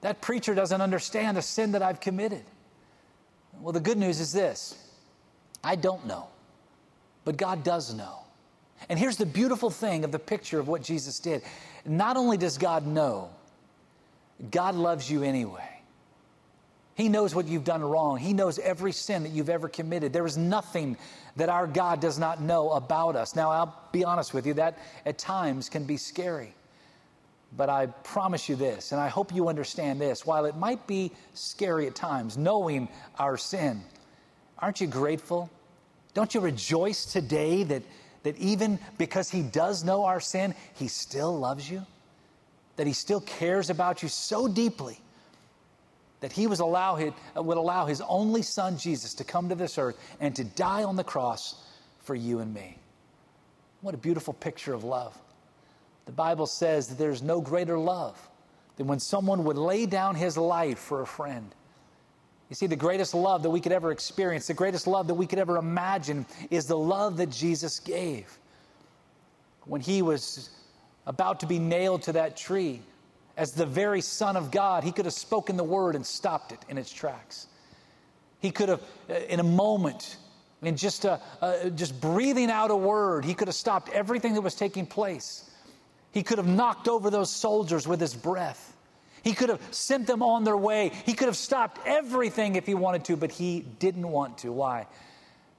That 0.00 0.20
preacher 0.20 0.54
doesn't 0.54 0.80
understand 0.80 1.36
the 1.36 1.42
sin 1.42 1.72
that 1.72 1.82
I've 1.82 2.00
committed. 2.00 2.44
Well, 3.60 3.72
the 3.72 3.80
good 3.80 3.98
news 3.98 4.20
is 4.20 4.32
this 4.32 4.76
I 5.64 5.76
don't 5.76 6.06
know, 6.06 6.28
but 7.24 7.36
God 7.36 7.64
does 7.64 7.94
know. 7.94 8.18
And 8.88 8.98
here's 8.98 9.16
the 9.16 9.26
beautiful 9.26 9.70
thing 9.70 10.04
of 10.04 10.12
the 10.12 10.18
picture 10.18 10.58
of 10.58 10.68
what 10.68 10.82
Jesus 10.82 11.20
did. 11.20 11.42
Not 11.84 12.16
only 12.16 12.36
does 12.36 12.58
God 12.58 12.86
know, 12.86 13.30
God 14.50 14.74
loves 14.74 15.10
you 15.10 15.22
anyway. 15.22 15.68
He 16.94 17.08
knows 17.08 17.34
what 17.34 17.46
you've 17.46 17.64
done 17.64 17.82
wrong. 17.82 18.18
He 18.18 18.32
knows 18.32 18.58
every 18.58 18.92
sin 18.92 19.22
that 19.22 19.30
you've 19.30 19.48
ever 19.48 19.68
committed. 19.68 20.12
There 20.12 20.26
is 20.26 20.36
nothing 20.36 20.98
that 21.36 21.48
our 21.48 21.66
God 21.66 22.00
does 22.00 22.18
not 22.18 22.42
know 22.42 22.70
about 22.72 23.16
us. 23.16 23.34
Now, 23.34 23.50
I'll 23.50 23.88
be 23.92 24.04
honest 24.04 24.34
with 24.34 24.46
you, 24.46 24.54
that 24.54 24.78
at 25.06 25.16
times 25.16 25.68
can 25.68 25.84
be 25.84 25.96
scary. 25.96 26.54
But 27.56 27.68
I 27.68 27.86
promise 27.86 28.48
you 28.48 28.56
this, 28.56 28.92
and 28.92 29.00
I 29.00 29.08
hope 29.08 29.34
you 29.34 29.48
understand 29.48 30.00
this. 30.00 30.26
While 30.26 30.44
it 30.44 30.56
might 30.56 30.86
be 30.86 31.12
scary 31.34 31.86
at 31.86 31.94
times, 31.94 32.36
knowing 32.36 32.88
our 33.18 33.36
sin, 33.36 33.82
aren't 34.58 34.80
you 34.80 34.86
grateful? 34.86 35.50
Don't 36.14 36.34
you 36.34 36.40
rejoice 36.40 37.06
today 37.06 37.62
that, 37.64 37.82
that 38.22 38.36
even 38.36 38.78
because 38.98 39.30
He 39.30 39.42
does 39.42 39.82
know 39.82 40.04
our 40.04 40.20
sin, 40.20 40.54
He 40.74 40.88
still 40.88 41.38
loves 41.38 41.70
you? 41.70 41.86
That 42.76 42.86
he 42.86 42.92
still 42.92 43.20
cares 43.20 43.70
about 43.70 44.02
you 44.02 44.08
so 44.08 44.48
deeply 44.48 44.98
that 46.22 46.32
he 46.32 46.46
was 46.46 46.60
allow 46.60 46.94
his, 46.94 47.12
uh, 47.36 47.42
would 47.42 47.58
allow 47.58 47.84
his 47.84 48.00
only 48.02 48.42
son 48.42 48.78
Jesus 48.78 49.12
to 49.14 49.24
come 49.24 49.48
to 49.48 49.54
this 49.54 49.76
earth 49.76 49.98
and 50.20 50.34
to 50.36 50.44
die 50.44 50.84
on 50.84 50.96
the 50.96 51.04
cross 51.04 51.56
for 52.00 52.14
you 52.14 52.38
and 52.38 52.54
me. 52.54 52.78
What 53.80 53.94
a 53.94 53.98
beautiful 53.98 54.32
picture 54.32 54.72
of 54.72 54.84
love. 54.84 55.18
The 56.06 56.12
Bible 56.12 56.46
says 56.46 56.88
that 56.88 56.98
there's 56.98 57.22
no 57.22 57.40
greater 57.40 57.76
love 57.76 58.16
than 58.76 58.86
when 58.86 59.00
someone 59.00 59.44
would 59.44 59.58
lay 59.58 59.84
down 59.84 60.14
his 60.14 60.36
life 60.36 60.78
for 60.78 61.02
a 61.02 61.06
friend. 61.06 61.52
You 62.48 62.54
see, 62.54 62.66
the 62.66 62.76
greatest 62.76 63.14
love 63.14 63.42
that 63.42 63.50
we 63.50 63.60
could 63.60 63.72
ever 63.72 63.90
experience, 63.90 64.46
the 64.46 64.54
greatest 64.54 64.86
love 64.86 65.08
that 65.08 65.14
we 65.14 65.26
could 65.26 65.38
ever 65.38 65.56
imagine, 65.56 66.24
is 66.50 66.66
the 66.66 66.76
love 66.76 67.16
that 67.16 67.30
Jesus 67.30 67.80
gave. 67.80 68.38
When 69.64 69.80
he 69.80 70.02
was 70.02 70.50
about 71.06 71.40
to 71.40 71.46
be 71.46 71.58
nailed 71.58 72.02
to 72.02 72.12
that 72.12 72.36
tree, 72.36 72.80
as 73.36 73.52
the 73.52 73.66
very 73.66 74.00
Son 74.00 74.36
of 74.36 74.50
God, 74.50 74.84
he 74.84 74.92
could 74.92 75.04
have 75.04 75.14
spoken 75.14 75.56
the 75.56 75.64
word 75.64 75.94
and 75.94 76.04
stopped 76.04 76.52
it 76.52 76.60
in 76.68 76.78
its 76.78 76.92
tracks. 76.92 77.46
He 78.40 78.50
could 78.50 78.68
have, 78.68 78.82
uh, 79.08 79.14
in 79.14 79.40
a 79.40 79.44
moment, 79.44 80.16
in 80.62 80.76
just, 80.76 81.04
a, 81.04 81.20
uh, 81.40 81.70
just 81.70 82.00
breathing 82.00 82.50
out 82.50 82.70
a 82.70 82.76
word, 82.76 83.24
he 83.24 83.34
could 83.34 83.48
have 83.48 83.54
stopped 83.54 83.88
everything 83.90 84.34
that 84.34 84.42
was 84.42 84.54
taking 84.54 84.86
place. 84.86 85.50
He 86.12 86.22
could 86.22 86.38
have 86.38 86.46
knocked 86.46 86.88
over 86.88 87.10
those 87.10 87.30
soldiers 87.30 87.88
with 87.88 88.00
his 88.00 88.14
breath. 88.14 88.76
He 89.24 89.32
could 89.32 89.48
have 89.48 89.62
sent 89.70 90.06
them 90.06 90.22
on 90.22 90.44
their 90.44 90.56
way. 90.56 90.90
He 91.06 91.14
could 91.14 91.28
have 91.28 91.36
stopped 91.36 91.80
everything 91.86 92.56
if 92.56 92.66
he 92.66 92.74
wanted 92.74 93.04
to, 93.06 93.16
but 93.16 93.30
he 93.30 93.60
didn't 93.60 94.08
want 94.08 94.38
to. 94.38 94.52
Why? 94.52 94.86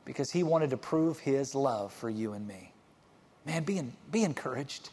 Because 0.06 0.30
he 0.30 0.44
wanted 0.44 0.72
to 0.72 0.78
prove 0.78 1.20
his 1.20 1.56
love 1.56 1.94
for 1.94 2.10
you 2.10 2.34
and 2.34 2.46
me. 2.46 2.74
Man, 3.46 3.64
be, 3.64 3.78
in, 3.78 3.94
be 4.12 4.24
encouraged. 4.24 4.90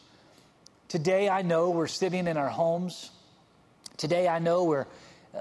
Today, 0.90 1.28
I 1.28 1.42
know 1.42 1.70
we're 1.70 1.86
sitting 1.86 2.26
in 2.26 2.36
our 2.36 2.48
homes. 2.48 3.12
Today, 3.96 4.26
I 4.26 4.40
know 4.40 4.64
we're 4.64 4.88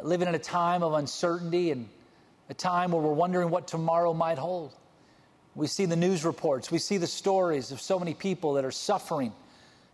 living 0.03 0.27
in 0.27 0.35
a 0.35 0.39
time 0.39 0.83
of 0.83 0.93
uncertainty 0.93 1.71
and 1.71 1.89
a 2.49 2.53
time 2.53 2.91
where 2.91 3.01
we're 3.01 3.13
wondering 3.13 3.49
what 3.49 3.67
tomorrow 3.67 4.13
might 4.13 4.37
hold. 4.37 4.75
We 5.55 5.65
see 5.65 5.85
the 5.85 5.95
news 5.95 6.23
reports, 6.23 6.69
we 6.69 6.77
see 6.77 6.97
the 6.97 7.07
stories 7.07 7.71
of 7.71 7.81
so 7.81 7.97
many 7.97 8.13
people 8.13 8.53
that 8.53 8.63
are 8.63 8.69
suffering, 8.69 9.33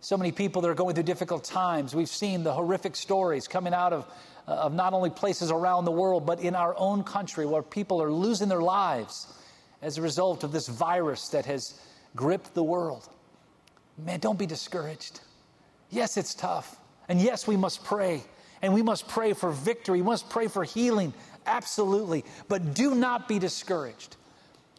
so 0.02 0.18
many 0.18 0.34
people 0.34 0.62
that 0.62 0.68
are 0.68 0.76
going 0.76 0.94
through 0.94 1.06
difficult 1.06 1.46
times. 1.46 1.96
We've 1.96 2.10
seen 2.10 2.44
the 2.44 2.52
horrific 2.52 2.98
stories 2.98 3.48
coming 3.48 3.74
out 3.74 3.94
of, 3.94 4.06
uh, 4.50 4.56
of 4.56 4.74
not 4.74 4.92
only 4.92 5.10
places 5.10 5.52
around 5.52 5.86
the 5.86 5.92
world, 5.92 6.26
but 6.26 6.42
in 6.42 6.54
our 6.54 6.76
own 6.78 7.02
country 7.02 7.46
where 7.46 7.64
people 7.64 8.02
are 8.04 8.12
losing 8.12 8.50
their 8.50 8.62
lives 8.62 9.34
as 9.82 9.98
a 9.98 10.02
result 10.02 10.44
of 10.44 10.52
this 10.52 10.68
virus 10.68 11.30
that 11.30 11.46
has 11.46 11.80
gripped 12.14 12.54
the 12.56 12.64
world. 12.64 13.08
Man, 13.98 14.20
don't 14.20 14.38
be 14.38 14.48
discouraged. 14.48 15.22
Yes, 15.90 16.18
it's 16.18 16.34
tough. 16.34 16.80
And 17.08 17.22
yes, 17.22 17.48
we 17.48 17.56
must 17.56 17.84
pray. 17.84 18.24
And 18.62 18.74
we 18.74 18.82
must 18.82 19.08
pray 19.08 19.34
for 19.34 19.52
victory. 19.52 20.02
We 20.02 20.08
must 20.08 20.30
pray 20.30 20.48
for 20.48 20.64
healing. 20.64 21.14
Absolutely. 21.46 22.26
But 22.48 22.74
do 22.74 22.96
not 22.96 23.28
be 23.28 23.40
discouraged. 23.40 24.16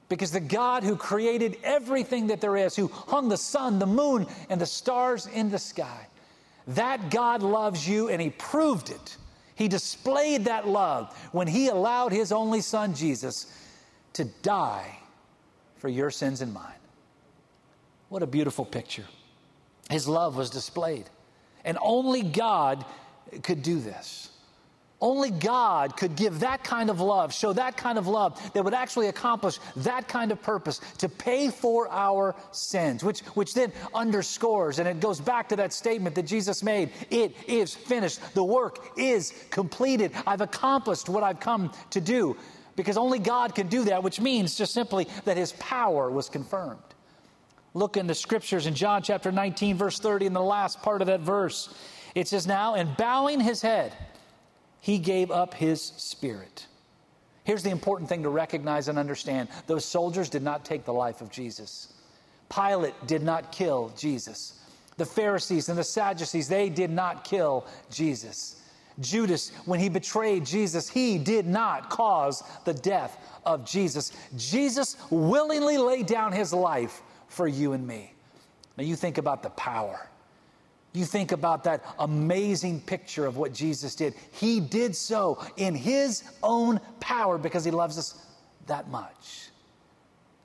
Because 0.08 0.30
the 0.30 0.40
God 0.40 0.84
who 0.84 0.96
created 0.96 1.58
everything 1.64 2.28
that 2.28 2.40
there 2.40 2.56
is, 2.56 2.76
who 2.76 2.88
hung 2.88 3.28
the 3.28 3.36
sun, 3.36 3.78
the 3.78 3.86
moon, 3.86 4.26
and 4.48 4.60
the 4.60 4.66
stars 4.66 5.26
in 5.26 5.50
the 5.50 5.58
sky, 5.58 6.06
that 6.68 7.10
God 7.10 7.42
loves 7.42 7.88
you 7.88 8.08
and 8.08 8.20
He 8.20 8.30
proved 8.30 8.90
it. 8.90 9.16
He 9.54 9.68
displayed 9.68 10.44
that 10.44 10.68
love 10.68 11.16
when 11.32 11.48
He 11.48 11.68
allowed 11.68 12.12
His 12.12 12.30
only 12.30 12.60
Son, 12.60 12.94
Jesus, 12.94 13.52
to 14.12 14.24
die 14.42 14.98
for 15.76 15.88
your 15.88 16.10
sins 16.10 16.40
and 16.40 16.52
mine. 16.52 16.72
What 18.08 18.22
a 18.22 18.26
beautiful 18.26 18.64
picture. 18.64 19.04
His 19.90 20.08
love 20.08 20.36
was 20.36 20.50
displayed. 20.50 21.04
And 21.64 21.78
only 21.80 22.22
God 22.22 22.84
could 23.42 23.62
do 23.62 23.80
this. 23.80 24.30
Only 24.98 25.30
God 25.30 25.94
could 25.96 26.16
give 26.16 26.40
that 26.40 26.64
kind 26.64 26.88
of 26.88 27.02
love, 27.02 27.34
show 27.34 27.52
that 27.52 27.76
kind 27.76 27.98
of 27.98 28.06
love 28.06 28.40
that 28.54 28.64
would 28.64 28.72
actually 28.72 29.08
accomplish 29.08 29.58
that 29.76 30.08
kind 30.08 30.32
of 30.32 30.40
purpose 30.40 30.80
to 30.98 31.08
pay 31.08 31.50
for 31.50 31.86
our 31.90 32.34
sins, 32.50 33.04
which, 33.04 33.20
which 33.34 33.52
then 33.52 33.72
underscores, 33.94 34.78
and 34.78 34.88
it 34.88 34.98
goes 35.00 35.20
back 35.20 35.50
to 35.50 35.56
that 35.56 35.74
statement 35.74 36.14
that 36.14 36.24
Jesus 36.24 36.62
made 36.62 36.92
it 37.10 37.36
is 37.46 37.74
finished. 37.74 38.20
The 38.32 38.42
work 38.42 38.92
is 38.96 39.34
completed. 39.50 40.12
I've 40.26 40.40
accomplished 40.40 41.10
what 41.10 41.22
I've 41.22 41.40
come 41.40 41.72
to 41.90 42.00
do 42.00 42.34
because 42.74 42.96
only 42.96 43.18
God 43.18 43.54
can 43.54 43.68
do 43.68 43.84
that, 43.84 44.02
which 44.02 44.18
means 44.18 44.54
just 44.54 44.72
simply 44.72 45.08
that 45.26 45.36
his 45.36 45.52
power 45.52 46.10
was 46.10 46.30
confirmed. 46.30 46.80
Look 47.76 47.98
in 47.98 48.06
the 48.06 48.14
scriptures 48.14 48.66
in 48.66 48.74
John 48.74 49.02
chapter 49.02 49.30
19, 49.30 49.76
verse 49.76 49.98
30, 49.98 50.24
in 50.24 50.32
the 50.32 50.40
last 50.40 50.80
part 50.80 51.02
of 51.02 51.08
that 51.08 51.20
verse. 51.20 51.74
It 52.14 52.26
says, 52.26 52.46
Now, 52.46 52.74
and 52.74 52.96
bowing 52.96 53.38
his 53.38 53.60
head, 53.60 53.92
he 54.80 54.96
gave 54.96 55.30
up 55.30 55.52
his 55.52 55.82
spirit. 55.82 56.68
Here's 57.44 57.62
the 57.62 57.68
important 57.68 58.08
thing 58.08 58.22
to 58.22 58.30
recognize 58.30 58.88
and 58.88 58.98
understand 58.98 59.50
those 59.66 59.84
soldiers 59.84 60.30
did 60.30 60.42
not 60.42 60.64
take 60.64 60.86
the 60.86 60.94
life 60.94 61.20
of 61.20 61.30
Jesus. 61.30 61.92
Pilate 62.48 62.94
did 63.06 63.22
not 63.22 63.52
kill 63.52 63.92
Jesus. 63.94 64.58
The 64.96 65.04
Pharisees 65.04 65.68
and 65.68 65.76
the 65.76 65.84
Sadducees, 65.84 66.48
they 66.48 66.70
did 66.70 66.90
not 66.90 67.24
kill 67.24 67.66
Jesus. 67.90 68.62
Judas, 69.00 69.50
when 69.66 69.80
he 69.80 69.90
betrayed 69.90 70.46
Jesus, 70.46 70.88
he 70.88 71.18
did 71.18 71.46
not 71.46 71.90
cause 71.90 72.42
the 72.64 72.72
death 72.72 73.18
of 73.44 73.66
Jesus. 73.66 74.12
Jesus 74.34 74.96
willingly 75.10 75.76
laid 75.76 76.06
down 76.06 76.32
his 76.32 76.54
life 76.54 77.02
for 77.28 77.46
you 77.48 77.72
and 77.72 77.86
me. 77.86 78.12
Now, 78.76 78.84
you 78.84 78.96
think 78.96 79.18
about 79.18 79.42
the 79.42 79.50
power. 79.50 80.08
You 80.92 81.04
think 81.04 81.32
about 81.32 81.64
that 81.64 81.84
amazing 81.98 82.80
picture 82.80 83.26
of 83.26 83.36
what 83.36 83.52
Jesus 83.52 83.94
did. 83.94 84.14
He 84.32 84.60
did 84.60 84.96
so 84.96 85.44
in 85.56 85.74
His 85.74 86.22
own 86.42 86.80
power 87.00 87.38
because 87.38 87.64
He 87.64 87.70
loves 87.70 87.98
us 87.98 88.26
that 88.66 88.88
much 88.88 89.50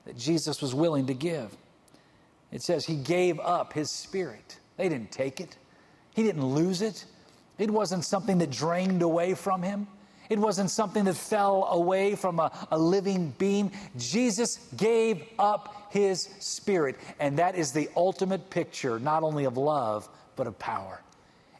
that 0.04 0.16
Jesus 0.16 0.60
was 0.60 0.74
willing 0.74 1.06
to 1.06 1.14
give. 1.14 1.56
It 2.50 2.62
says 2.62 2.84
He 2.84 2.96
gave 2.96 3.40
up 3.40 3.72
His 3.72 3.90
Spirit. 3.90 4.58
They 4.76 4.88
didn't 4.88 5.10
take 5.10 5.40
it, 5.40 5.56
He 6.14 6.22
didn't 6.22 6.44
lose 6.44 6.82
it. 6.82 7.06
It 7.58 7.70
wasn't 7.70 8.04
something 8.04 8.38
that 8.38 8.50
drained 8.50 9.02
away 9.02 9.34
from 9.34 9.62
Him. 9.62 9.86
It 10.32 10.38
wasn't 10.38 10.70
something 10.70 11.04
that 11.04 11.14
fell 11.14 11.68
away 11.72 12.14
from 12.14 12.40
a, 12.40 12.50
a 12.70 12.78
living 12.78 13.34
being. 13.36 13.70
Jesus 13.98 14.66
gave 14.78 15.22
up 15.38 15.88
his 15.90 16.30
spirit. 16.38 16.98
And 17.20 17.38
that 17.38 17.54
is 17.54 17.70
the 17.70 17.90
ultimate 17.94 18.48
picture, 18.48 18.98
not 18.98 19.24
only 19.24 19.44
of 19.44 19.58
love, 19.58 20.08
but 20.34 20.46
of 20.46 20.58
power. 20.58 21.02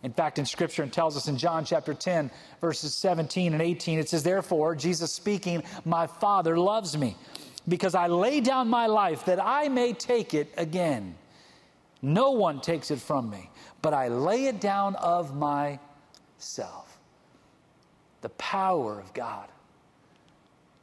In 0.02 0.10
fact, 0.10 0.38
in 0.38 0.46
Scripture, 0.46 0.84
it 0.84 0.92
tells 0.94 1.18
us 1.18 1.28
in 1.28 1.36
John 1.36 1.66
chapter 1.66 1.92
10, 1.92 2.30
verses 2.62 2.94
17 2.94 3.52
and 3.52 3.60
18, 3.60 3.98
it 3.98 4.08
says, 4.08 4.22
Therefore, 4.22 4.74
Jesus 4.74 5.12
speaking, 5.12 5.62
My 5.84 6.06
Father 6.06 6.58
loves 6.58 6.96
me, 6.96 7.14
because 7.68 7.94
I 7.94 8.06
lay 8.06 8.40
down 8.40 8.68
my 8.68 8.86
life 8.86 9.26
that 9.26 9.38
I 9.38 9.68
may 9.68 9.92
take 9.92 10.32
it 10.32 10.50
again. 10.56 11.14
No 12.00 12.30
one 12.30 12.62
takes 12.62 12.90
it 12.90 13.00
from 13.00 13.28
me, 13.28 13.50
but 13.82 13.92
I 13.92 14.08
lay 14.08 14.46
it 14.46 14.62
down 14.62 14.96
of 14.96 15.36
myself 15.36 16.91
the 18.22 18.30
power 18.30 18.98
of 18.98 19.12
God. 19.12 19.48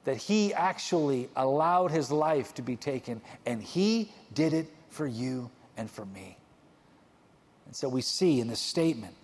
That 0.05 0.17
he 0.17 0.53
actually 0.53 1.29
allowed 1.35 1.91
his 1.91 2.11
life 2.11 2.53
to 2.55 2.61
be 2.61 2.75
taken, 2.75 3.21
and 3.45 3.61
he 3.61 4.11
did 4.33 4.53
it 4.53 4.67
for 4.89 5.07
you 5.07 5.49
and 5.75 5.89
for 5.89 6.05
me. 6.05 6.37
And 7.65 7.75
so 7.75 7.89
we 7.89 8.01
see 8.01 8.39
in 8.39 8.47
this 8.47 8.59
statement, 8.59 9.15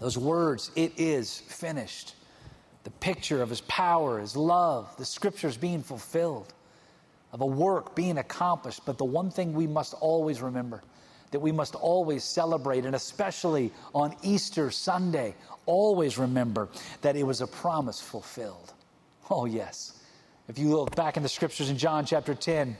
those 0.00 0.18
words, 0.18 0.70
it 0.74 0.92
is 0.98 1.38
finished. 1.38 2.14
The 2.82 2.90
picture 2.90 3.40
of 3.40 3.48
his 3.48 3.62
power, 3.62 4.18
his 4.18 4.36
love, 4.36 4.94
the 4.98 5.04
scriptures 5.04 5.56
being 5.56 5.82
fulfilled, 5.82 6.52
of 7.32 7.40
a 7.40 7.46
work 7.46 7.94
being 7.94 8.18
accomplished. 8.18 8.82
But 8.84 8.98
the 8.98 9.04
one 9.04 9.30
thing 9.30 9.54
we 9.54 9.66
must 9.66 9.94
always 9.94 10.42
remember 10.42 10.82
that 11.34 11.40
we 11.40 11.50
must 11.50 11.74
always 11.74 12.22
celebrate, 12.22 12.86
and 12.86 12.94
especially 12.94 13.72
on 13.92 14.14
Easter 14.22 14.70
Sunday, 14.70 15.34
always 15.66 16.16
remember 16.16 16.68
that 17.00 17.16
it 17.16 17.24
was 17.24 17.40
a 17.40 17.46
promise 17.48 18.00
fulfilled. 18.00 18.72
Oh, 19.28 19.44
yes. 19.44 20.00
If 20.46 20.60
you 20.60 20.68
look 20.68 20.94
back 20.94 21.16
in 21.16 21.24
the 21.24 21.28
scriptures 21.28 21.70
in 21.70 21.76
John 21.76 22.06
chapter 22.06 22.36
10, 22.36 22.76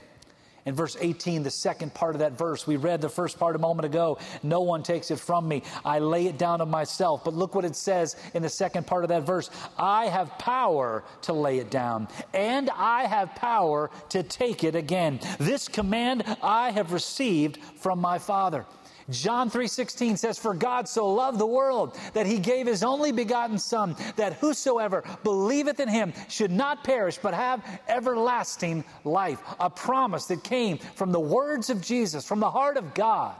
in 0.65 0.73
verse 0.73 0.97
18, 0.99 1.43
the 1.43 1.51
second 1.51 1.93
part 1.93 2.15
of 2.15 2.19
that 2.19 2.37
verse, 2.37 2.65
we 2.65 2.75
read 2.75 2.99
the 2.99 3.09
first 3.09 3.37
part 3.37 3.55
a 3.55 3.59
moment 3.59 3.85
ago. 3.85 4.17
No 4.41 4.61
one 4.61 4.81
takes 4.81 5.11
it 5.11 5.19
from 5.19 5.47
me. 5.47 5.61
I 5.83 5.99
lay 5.99 6.25
it 6.25 6.39
down 6.39 6.59
of 6.59 6.67
myself. 6.67 7.23
But 7.23 7.35
look 7.35 7.53
what 7.53 7.65
it 7.65 7.75
says 7.75 8.15
in 8.33 8.41
the 8.41 8.49
second 8.49 8.87
part 8.87 9.03
of 9.03 9.09
that 9.09 9.23
verse 9.23 9.51
I 9.77 10.07
have 10.07 10.37
power 10.39 11.03
to 11.23 11.33
lay 11.33 11.59
it 11.59 11.69
down, 11.69 12.07
and 12.33 12.69
I 12.71 13.05
have 13.05 13.35
power 13.35 13.91
to 14.09 14.23
take 14.23 14.63
it 14.63 14.75
again. 14.75 15.19
This 15.39 15.67
command 15.67 16.23
I 16.41 16.71
have 16.71 16.91
received 16.91 17.59
from 17.77 17.99
my 17.99 18.17
Father. 18.17 18.65
John 19.09 19.51
3:16 19.51 20.17
says 20.17 20.39
for 20.39 20.55
God 20.55 20.89
so 20.89 21.07
loved 21.07 21.37
the 21.37 21.45
world 21.45 21.95
that 22.13 22.25
he 22.25 22.39
gave 22.39 22.65
his 22.65 22.83
only 22.83 23.11
begotten 23.11 23.59
son 23.59 23.95
that 24.15 24.33
whosoever 24.33 25.03
believeth 25.23 25.79
in 25.79 25.87
him 25.87 26.11
should 26.27 26.51
not 26.51 26.83
perish 26.83 27.19
but 27.19 27.35
have 27.35 27.63
everlasting 27.87 28.83
life. 29.03 29.39
A 29.59 29.69
promise 29.69 30.25
that 30.25 30.43
came 30.43 30.79
from 30.79 31.11
the 31.11 31.19
words 31.19 31.69
of 31.69 31.81
Jesus 31.81 32.25
from 32.25 32.39
the 32.39 32.49
heart 32.49 32.77
of 32.77 32.95
God. 32.95 33.35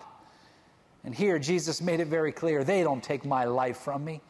And 1.04 1.16
here 1.16 1.40
Jesus 1.40 1.82
made 1.82 2.00
it 2.00 2.08
very 2.08 2.32
clear 2.32 2.64
they 2.64 2.84
don't 2.84 3.04
take 3.04 3.26
my 3.26 3.46
life 3.46 3.78
from 3.78 4.06
me. 4.06 4.22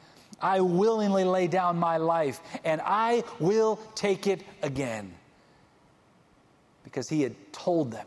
I 0.42 0.62
willingly 0.62 1.26
lay 1.26 1.48
down 1.48 1.78
my 1.78 1.98
life 1.98 2.40
and 2.64 2.82
I 2.84 3.24
will 3.40 3.78
take 3.94 4.26
it 4.28 4.42
again. 4.62 5.14
Because 6.86 7.10
he 7.10 7.22
had 7.24 7.36
told 7.52 7.92
them 7.92 8.06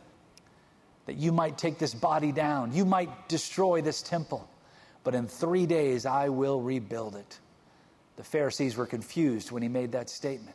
that 1.08 1.16
you 1.16 1.32
might 1.32 1.56
take 1.56 1.78
this 1.78 1.94
body 1.94 2.32
down, 2.32 2.70
you 2.74 2.84
might 2.84 3.30
destroy 3.30 3.80
this 3.80 4.02
temple, 4.02 4.46
but 5.04 5.14
in 5.14 5.26
three 5.26 5.64
days 5.64 6.04
I 6.04 6.28
will 6.28 6.60
rebuild 6.60 7.16
it. 7.16 7.38
The 8.16 8.24
Pharisees 8.24 8.76
were 8.76 8.84
confused 8.84 9.50
when 9.50 9.62
he 9.62 9.70
made 9.70 9.92
that 9.92 10.10
statement. 10.10 10.54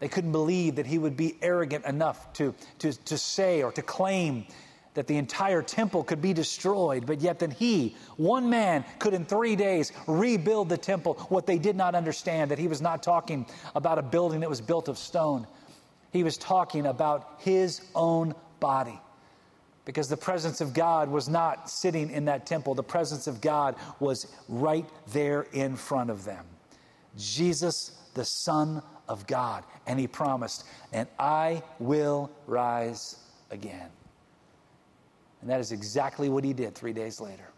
They 0.00 0.08
couldn't 0.08 0.32
believe 0.32 0.76
that 0.76 0.86
he 0.86 0.96
would 0.96 1.14
be 1.14 1.36
arrogant 1.42 1.84
enough 1.84 2.32
to, 2.34 2.54
to, 2.78 2.94
to 3.04 3.18
say 3.18 3.62
or 3.62 3.70
to 3.72 3.82
claim 3.82 4.46
that 4.94 5.08
the 5.08 5.18
entire 5.18 5.60
temple 5.60 6.04
could 6.04 6.22
be 6.22 6.32
destroyed, 6.32 7.04
but 7.04 7.20
yet 7.20 7.40
that 7.40 7.52
he, 7.52 7.96
one 8.16 8.48
man, 8.48 8.82
could 8.98 9.12
in 9.12 9.26
three 9.26 9.56
days 9.56 9.92
rebuild 10.06 10.70
the 10.70 10.78
temple. 10.78 11.18
What 11.28 11.46
they 11.46 11.58
did 11.58 11.76
not 11.76 11.94
understand, 11.94 12.50
that 12.50 12.58
he 12.58 12.66
was 12.66 12.80
not 12.80 13.02
talking 13.02 13.44
about 13.74 13.98
a 13.98 14.02
building 14.02 14.40
that 14.40 14.48
was 14.48 14.62
built 14.62 14.88
of 14.88 14.96
stone. 14.96 15.46
He 16.14 16.22
was 16.22 16.38
talking 16.38 16.86
about 16.86 17.40
his 17.40 17.82
own 17.94 18.34
body 18.58 18.98
because 19.86 20.08
the 20.08 20.16
presence 20.16 20.60
of 20.60 20.74
God 20.74 21.08
was 21.08 21.28
not 21.28 21.70
sitting 21.70 22.10
in 22.10 22.26
that 22.26 22.44
temple. 22.44 22.74
The 22.74 22.82
presence 22.82 23.28
of 23.28 23.40
God 23.40 23.76
was 24.00 24.26
right 24.48 24.84
there 25.12 25.46
in 25.52 25.76
front 25.76 26.10
of 26.10 26.24
them. 26.24 26.44
Jesus, 27.16 27.92
the 28.12 28.24
Son 28.24 28.82
of 29.08 29.26
God. 29.28 29.64
And 29.86 29.98
he 29.98 30.08
promised, 30.08 30.64
and 30.92 31.08
I 31.20 31.62
will 31.78 32.30
rise 32.46 33.20
again. 33.50 33.88
And 35.40 35.48
that 35.48 35.60
is 35.60 35.70
exactly 35.70 36.28
what 36.28 36.42
he 36.42 36.52
did 36.52 36.74
three 36.74 36.92
days 36.92 37.20
later. 37.20 37.48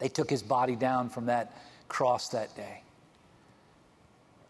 They 0.00 0.08
took 0.08 0.28
his 0.28 0.42
body 0.42 0.74
down 0.74 1.08
from 1.08 1.26
that 1.26 1.56
cross 1.86 2.28
that 2.30 2.56
day. 2.56 2.82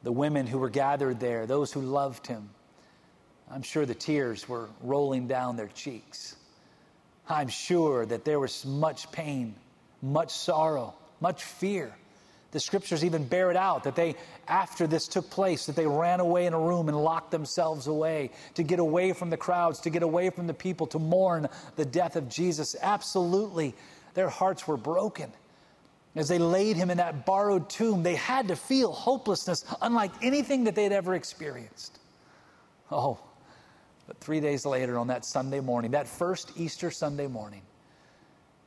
The 0.04 0.12
women 0.12 0.46
who 0.46 0.58
were 0.58 0.70
gathered 0.70 1.20
there, 1.20 1.44
those 1.44 1.70
who 1.70 1.82
loved 1.82 2.26
him, 2.26 2.48
I'm 3.50 3.62
sure 3.62 3.84
the 3.84 3.94
tears 3.94 4.48
were 4.48 4.70
rolling 4.80 5.28
down 5.28 5.56
their 5.56 5.68
cheeks. 5.68 6.36
I'm 7.28 7.48
sure 7.48 8.04
that 8.06 8.24
there 8.24 8.40
was 8.40 8.64
much 8.66 9.10
pain, 9.12 9.54
much 10.00 10.30
sorrow, 10.30 10.94
much 11.20 11.44
fear. 11.44 11.94
The 12.50 12.60
scriptures 12.60 13.02
even 13.02 13.24
bear 13.24 13.50
it 13.50 13.56
out 13.56 13.84
that 13.84 13.96
they, 13.96 14.14
after 14.46 14.86
this 14.86 15.08
took 15.08 15.30
place, 15.30 15.66
that 15.66 15.76
they 15.76 15.86
ran 15.86 16.20
away 16.20 16.44
in 16.44 16.52
a 16.52 16.60
room 16.60 16.88
and 16.88 17.02
locked 17.02 17.30
themselves 17.30 17.86
away 17.86 18.30
to 18.54 18.62
get 18.62 18.78
away 18.78 19.14
from 19.14 19.30
the 19.30 19.38
crowds, 19.38 19.80
to 19.80 19.90
get 19.90 20.02
away 20.02 20.28
from 20.28 20.46
the 20.46 20.54
people, 20.54 20.86
to 20.88 20.98
mourn 20.98 21.48
the 21.76 21.86
death 21.86 22.14
of 22.14 22.28
Jesus. 22.28 22.76
Absolutely, 22.80 23.74
their 24.12 24.28
hearts 24.28 24.68
were 24.68 24.76
broken. 24.76 25.32
As 26.14 26.28
they 26.28 26.38
laid 26.38 26.76
him 26.76 26.90
in 26.90 26.98
that 26.98 27.24
borrowed 27.24 27.70
tomb, 27.70 28.02
they 28.02 28.16
had 28.16 28.48
to 28.48 28.56
feel 28.56 28.92
hopelessness 28.92 29.64
unlike 29.80 30.10
anything 30.20 30.64
that 30.64 30.74
they'd 30.74 30.92
ever 30.92 31.14
experienced. 31.14 31.98
Oh, 32.90 33.18
but 34.12 34.20
three 34.20 34.40
days 34.40 34.66
later, 34.66 34.98
on 34.98 35.06
that 35.06 35.24
Sunday 35.24 35.60
morning, 35.60 35.92
that 35.92 36.06
first 36.06 36.52
Easter 36.54 36.90
Sunday 36.90 37.26
morning, 37.26 37.62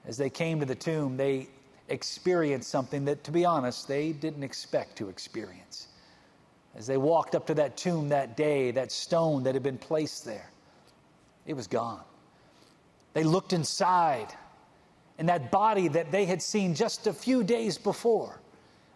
as 0.08 0.18
they 0.18 0.28
came 0.28 0.60
to 0.60 0.66
the 0.66 0.74
tomb, 0.74 1.18
they 1.18 1.50
experienced 1.88 2.68
something 2.68 3.06
that, 3.06 3.24
to 3.26 3.32
be 3.32 3.46
honest, 3.46 3.88
they 3.88 4.12
didn't 4.12 4.42
expect 4.42 4.96
to 4.96 5.08
experience. 5.08 5.90
As 6.76 6.88
they 6.88 6.98
walked 6.98 7.36
up 7.36 7.46
to 7.46 7.54
that 7.54 7.78
tomb 7.78 8.10
that 8.10 8.36
day, 8.36 8.72
that 8.72 8.92
stone 8.92 9.44
that 9.44 9.54
had 9.54 9.62
been 9.62 9.78
placed 9.78 10.26
there, 10.26 10.50
it 11.46 11.54
was 11.54 11.68
gone. 11.68 12.02
They 13.14 13.24
looked 13.24 13.54
inside, 13.54 14.34
and 15.20 15.30
that 15.30 15.52
body 15.52 15.90
that 15.90 16.12
they 16.12 16.26
had 16.26 16.42
seen 16.42 16.74
just 16.74 17.06
a 17.06 17.14
few 17.14 17.44
days 17.44 17.78
before, 17.78 18.40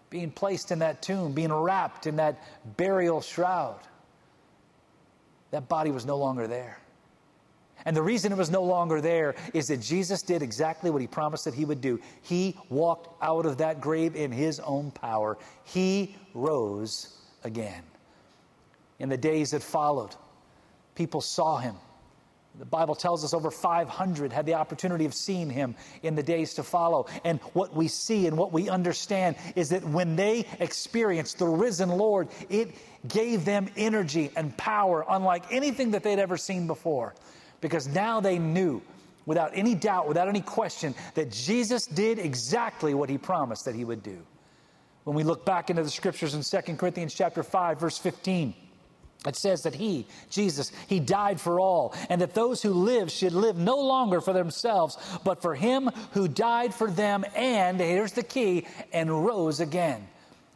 being 0.10 0.32
placed 0.32 0.72
in 0.72 0.80
that 0.80 1.04
tomb, 1.04 1.32
being 1.32 1.54
wrapped 1.54 2.08
in 2.08 2.16
that 2.16 2.44
burial 2.76 3.22
shroud, 3.22 3.82
that 5.52 5.68
body 5.68 5.92
was 5.92 6.06
no 6.06 6.18
longer 6.18 6.48
there. 6.48 6.80
And 7.86 7.96
the 7.96 8.02
reason 8.02 8.32
it 8.32 8.38
was 8.38 8.52
no 8.52 8.64
longer 8.64 9.00
there 9.00 9.36
is 9.54 9.68
that 9.68 9.82
Jesus 9.82 10.22
did 10.22 10.42
exactly 10.42 10.90
what 10.90 11.02
he 11.02 11.08
promised 11.08 11.46
that 11.46 11.54
he 11.54 11.66
would 11.66 11.82
do. 11.82 12.00
He 12.22 12.58
walked 12.70 13.10
out 13.24 13.46
of 13.46 13.58
that 13.58 13.80
grave 13.80 14.16
in 14.16 14.32
his 14.32 14.60
own 14.60 14.92
power, 14.92 15.38
he 15.64 16.16
rose 16.34 17.18
again. 17.44 17.84
In 19.00 19.08
the 19.08 19.18
days 19.18 19.52
that 19.52 19.64
followed, 19.64 20.16
people 20.94 21.22
saw 21.22 21.58
him. 21.58 21.76
The 22.58 22.66
Bible 22.66 22.96
tells 22.96 23.24
us 23.24 23.34
over 23.34 23.52
500 23.52 24.34
had 24.34 24.46
the 24.46 24.56
opportunity 24.56 25.06
of 25.06 25.14
seeing 25.14 25.50
him 25.50 25.76
in 26.04 26.16
the 26.16 26.24
days 26.24 26.56
to 26.56 26.64
follow. 26.64 27.06
And 27.24 27.40
what 27.54 27.76
we 27.76 27.88
see 27.88 28.28
and 28.28 28.38
what 28.38 28.52
we 28.52 28.70
understand 28.70 29.36
is 29.56 29.70
that 29.70 29.84
when 29.84 30.16
they 30.16 30.46
experienced 30.60 31.38
the 31.38 31.48
risen 31.48 31.90
Lord, 31.90 32.28
it 32.50 32.76
gave 33.08 33.46
them 33.46 33.70
energy 33.78 34.32
and 34.36 34.56
power 34.58 35.06
unlike 35.08 35.46
anything 35.52 35.92
that 35.92 36.04
they'd 36.04 36.20
ever 36.20 36.38
seen 36.38 36.68
before 36.68 37.14
because 37.62 37.88
now 37.88 38.20
they 38.20 38.40
knew 38.40 38.82
without 39.26 39.52
any 39.54 39.76
doubt, 39.76 40.08
without 40.08 40.28
any 40.28 40.42
question, 40.42 40.96
that 41.14 41.32
Jesus 41.32 41.86
did 41.86 42.20
exactly 42.20 42.94
what 42.94 43.10
he 43.10 43.18
promised 43.18 43.66
that 43.66 43.76
he 43.76 43.86
would 43.86 44.02
do. 44.02 44.18
When 45.04 45.16
we 45.16 45.24
look 45.24 45.46
back 45.46 45.70
into 45.70 45.84
the 45.84 45.90
scriptures 45.90 46.34
in 46.34 46.42
2 46.42 46.76
Corinthians 46.76 47.14
chapter 47.14 47.44
5 47.44 47.80
verse 47.80 47.98
15, 47.98 48.54
it 49.28 49.36
says 49.36 49.64
that 49.64 49.76
he, 49.76 50.08
Jesus, 50.30 50.72
he 50.88 51.00
died 51.00 51.42
for 51.42 51.60
all, 51.60 51.94
and 52.10 52.22
that 52.22 52.34
those 52.34 52.62
who 52.62 52.72
live 52.72 53.12
should 53.12 53.34
live 53.34 53.58
no 53.58 53.78
longer 53.78 54.22
for 54.22 54.32
themselves, 54.32 54.98
but 55.26 55.42
for 55.42 55.56
him 55.56 55.90
who 56.12 56.28
died 56.28 56.74
for 56.74 56.90
them 56.90 57.26
and, 57.36 57.80
here's 57.82 58.14
the 58.14 58.24
key, 58.24 58.66
and 58.94 59.26
rose 59.26 59.60
again. 59.60 60.08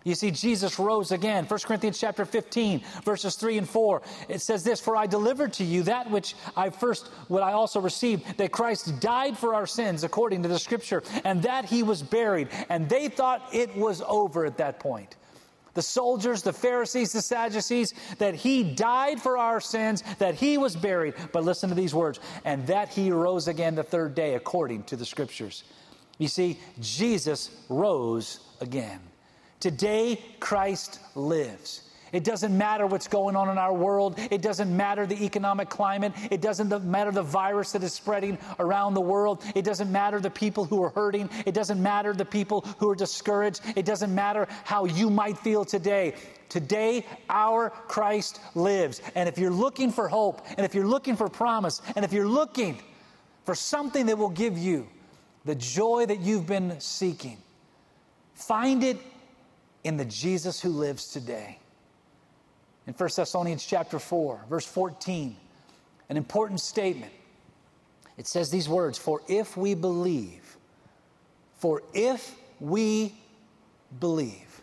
You 0.05 0.15
see, 0.15 0.31
Jesus 0.31 0.79
rose 0.79 1.11
again. 1.11 1.45
1 1.45 1.59
Corinthians 1.61 1.97
chapter 1.97 2.25
15, 2.25 2.81
verses 3.05 3.35
3 3.35 3.59
and 3.59 3.69
4. 3.69 4.01
It 4.27 4.41
says 4.41 4.63
this, 4.63 4.81
For 4.81 4.97
I 4.97 5.07
delivered 5.07 5.53
to 5.53 5.63
you 5.63 5.83
that 5.83 6.09
which 6.11 6.35
I 6.57 6.69
first, 6.69 7.07
what 7.29 7.41
I 7.41 7.53
also 7.53 7.79
received, 7.79 8.37
that 8.37 8.51
Christ 8.51 8.99
died 8.99 9.37
for 9.37 9.55
our 9.55 9.65
sins 9.65 10.03
according 10.03 10.43
to 10.43 10.49
the 10.49 10.59
scripture, 10.59 11.03
and 11.23 11.41
that 11.43 11.65
he 11.65 11.83
was 11.83 12.03
buried. 12.03 12.49
And 12.67 12.89
they 12.89 13.07
thought 13.07 13.47
it 13.53 13.75
was 13.77 14.01
over 14.01 14.45
at 14.45 14.57
that 14.57 14.79
point. 14.79 15.15
The 15.73 15.81
soldiers, 15.81 16.43
the 16.43 16.53
Pharisees, 16.53 17.11
the 17.13 17.21
Sadducees, 17.21 17.93
that 18.19 18.35
he 18.35 18.63
died 18.63 19.21
for 19.21 19.37
our 19.37 19.59
sins, 19.59 20.03
that 20.19 20.35
he 20.35 20.57
was 20.57 20.75
buried. 20.75 21.15
But 21.31 21.43
listen 21.43 21.69
to 21.69 21.75
these 21.75 21.95
words, 21.95 22.19
and 22.45 22.67
that 22.67 22.89
he 22.89 23.11
rose 23.11 23.47
again 23.47 23.75
the 23.75 23.83
third 23.83 24.13
day 24.13 24.35
according 24.35 24.83
to 24.83 24.95
the 24.95 25.05
scriptures. 25.05 25.63
You 26.19 26.27
see, 26.27 26.59
Jesus 26.79 27.49
rose 27.69 28.39
again. 28.61 28.99
Today, 29.59 30.23
Christ 30.39 30.99
lives. 31.15 31.89
It 32.13 32.23
doesn't 32.23 32.55
matter 32.55 32.85
what's 32.87 33.07
going 33.07 33.35
on 33.35 33.49
in 33.49 33.57
our 33.57 33.73
world. 33.73 34.17
It 34.31 34.41
doesn't 34.41 34.75
matter 34.75 35.05
the 35.05 35.25
economic 35.25 35.67
climate. 35.67 36.13
It 36.31 36.41
doesn't 36.41 36.85
matter 36.85 37.11
the 37.11 37.23
virus 37.23 37.71
that 37.73 37.83
is 37.83 37.91
spreading 37.91 38.37
around 38.59 38.93
the 38.93 39.01
world. 39.01 39.43
It 39.55 39.65
doesn't 39.65 39.91
matter 39.91 40.19
the 40.19 40.29
people 40.29 40.63
who 40.63 40.81
are 40.83 40.91
hurting. 40.91 41.29
It 41.45 41.53
doesn't 41.53 41.81
matter 41.81 42.13
the 42.13 42.23
people 42.23 42.61
who 42.77 42.89
are 42.89 42.95
discouraged. 42.95 43.61
It 43.75 43.85
doesn't 43.85 44.13
matter 44.13 44.47
how 44.63 44.85
you 44.85 45.09
might 45.09 45.37
feel 45.39 45.65
today. 45.65 46.13
Today, 46.49 47.03
our 47.29 47.71
Christ 47.71 48.39
lives. 48.53 49.01
And 49.15 49.27
if 49.27 49.39
you're 49.39 49.49
looking 49.49 49.91
for 49.91 50.07
hope, 50.07 50.45
and 50.55 50.65
if 50.65 50.75
you're 50.75 50.87
looking 50.87 51.15
for 51.15 51.27
promise, 51.27 51.81
and 51.95 52.05
if 52.05 52.13
you're 52.13 52.27
looking 52.27 52.79
for 53.43 53.55
something 53.55 54.05
that 54.05 54.17
will 54.19 54.29
give 54.29 54.55
you 54.55 54.87
the 55.45 55.55
joy 55.55 56.05
that 56.05 56.19
you've 56.19 56.45
been 56.45 56.79
seeking, 56.79 57.37
find 58.35 58.83
it 58.83 58.97
in 59.83 59.97
the 59.97 60.05
Jesus 60.05 60.61
who 60.61 60.69
lives 60.69 61.07
today. 61.07 61.57
In 62.85 62.93
1 62.93 63.09
Thessalonians 63.15 63.65
chapter 63.65 63.99
4, 63.99 64.45
verse 64.49 64.65
14, 64.65 65.35
an 66.09 66.17
important 66.17 66.59
statement. 66.59 67.11
It 68.17 68.27
says 68.27 68.49
these 68.49 68.67
words, 68.67 68.97
for 68.97 69.21
if 69.27 69.55
we 69.55 69.73
believe, 69.73 70.57
for 71.55 71.81
if 71.93 72.35
we 72.59 73.13
believe 73.99 74.61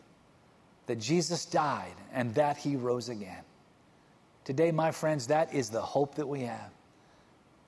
that 0.87 1.01
Jesus 1.01 1.45
died 1.47 1.95
and 2.13 2.35
that 2.35 2.57
he 2.57 2.77
rose 2.77 3.09
again. 3.09 3.43
Today, 4.45 4.71
my 4.71 4.91
friends, 4.91 5.29
that 5.29 5.55
is 5.55 5.71
the 5.71 5.81
hope 5.81 6.17
that 6.17 6.27
we 6.27 6.41
have. 6.41 6.71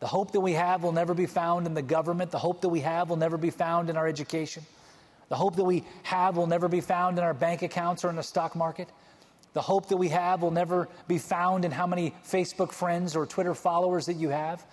The 0.01 0.07
hope 0.07 0.33
that 0.33 0.41
we 0.41 0.53
have 0.55 0.83
will 0.83 0.93
never 0.93 1.15
be 1.15 1.27
found 1.27 1.67
in 1.67 1.75
the 1.75 1.83
government. 1.83 2.31
The 2.31 2.39
hope 2.39 2.61
that 2.63 2.69
we 2.69 2.81
have 2.81 3.09
will 3.09 3.17
never 3.17 3.37
be 3.37 3.51
found 3.51 3.89
in 3.89 3.97
our 3.97 4.09
education. 4.09 4.65
The 5.29 5.37
hope 5.37 5.57
that 5.57 5.65
we 5.65 5.85
have 6.03 6.37
will 6.37 6.49
never 6.49 6.69
be 6.69 6.81
found 6.81 7.19
in 7.19 7.25
our 7.25 7.35
bank 7.35 7.63
accounts 7.63 8.05
or 8.05 8.11
in 8.11 8.17
the 8.17 8.23
stock 8.23 8.57
market. 8.57 8.89
The 9.53 9.61
hope 9.61 9.89
that 9.89 9.97
we 9.97 10.09
have 10.09 10.43
will 10.43 10.51
never 10.51 10.89
be 11.09 11.19
found 11.19 11.65
in 11.65 11.71
how 11.71 11.87
many 11.87 12.15
Facebook 12.27 12.73
friends 12.73 13.15
or 13.15 13.27
Twitter 13.27 13.55
followers 13.55 14.07
that 14.07 14.15
you 14.15 14.31
have. 14.31 14.65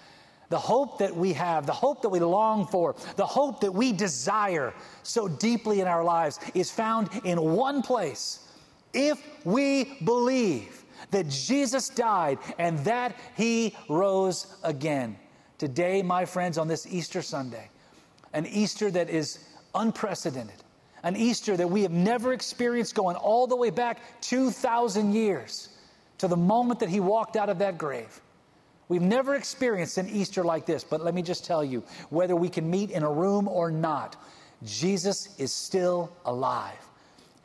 The 0.49 0.59
hope 0.59 0.97
that 0.99 1.15
we 1.15 1.33
have, 1.33 1.65
the 1.65 1.73
hope 1.73 2.01
that 2.01 2.09
we 2.09 2.19
long 2.19 2.65
for, 2.65 2.95
the 3.17 3.25
hope 3.25 3.61
that 3.61 3.71
we 3.71 3.91
desire 3.91 4.73
so 5.03 5.27
deeply 5.27 5.81
in 5.81 5.87
our 5.87 6.03
lives 6.03 6.39
is 6.55 6.71
found 6.71 7.09
in 7.23 7.39
one 7.39 7.81
place. 7.81 8.47
If 8.93 9.21
we 9.45 9.99
believe 10.03 10.85
that 11.11 11.29
Jesus 11.29 11.89
died 11.89 12.39
and 12.57 12.79
that 12.79 13.15
he 13.35 13.75
rose 13.87 14.57
again. 14.63 15.17
Today, 15.57 16.01
my 16.01 16.25
friends, 16.25 16.57
on 16.57 16.67
this 16.67 16.87
Easter 16.87 17.21
Sunday, 17.21 17.69
an 18.33 18.45
Easter 18.45 18.91
that 18.91 19.09
is 19.09 19.39
unprecedented. 19.75 20.63
An 21.03 21.15
Easter 21.15 21.55
that 21.55 21.69
we 21.69 21.83
have 21.83 21.91
never 21.91 22.33
experienced 22.33 22.95
going 22.95 23.15
all 23.15 23.47
the 23.47 23.55
way 23.55 23.69
back 23.69 23.99
2,000 24.21 25.13
years 25.13 25.69
to 26.17 26.27
the 26.27 26.37
moment 26.37 26.81
that 26.81 26.89
he 26.89 26.99
walked 26.99 27.35
out 27.35 27.49
of 27.49 27.59
that 27.59 27.77
grave. 27.77 28.21
We've 28.89 29.01
never 29.01 29.35
experienced 29.35 29.97
an 29.97 30.09
Easter 30.09 30.43
like 30.43 30.65
this, 30.65 30.83
but 30.83 31.01
let 31.01 31.13
me 31.13 31.21
just 31.21 31.45
tell 31.45 31.63
you 31.63 31.83
whether 32.09 32.35
we 32.35 32.49
can 32.49 32.69
meet 32.69 32.89
in 32.91 33.03
a 33.03 33.11
room 33.11 33.47
or 33.47 33.71
not, 33.71 34.15
Jesus 34.65 35.35
is 35.37 35.53
still 35.53 36.11
alive. 36.25 36.77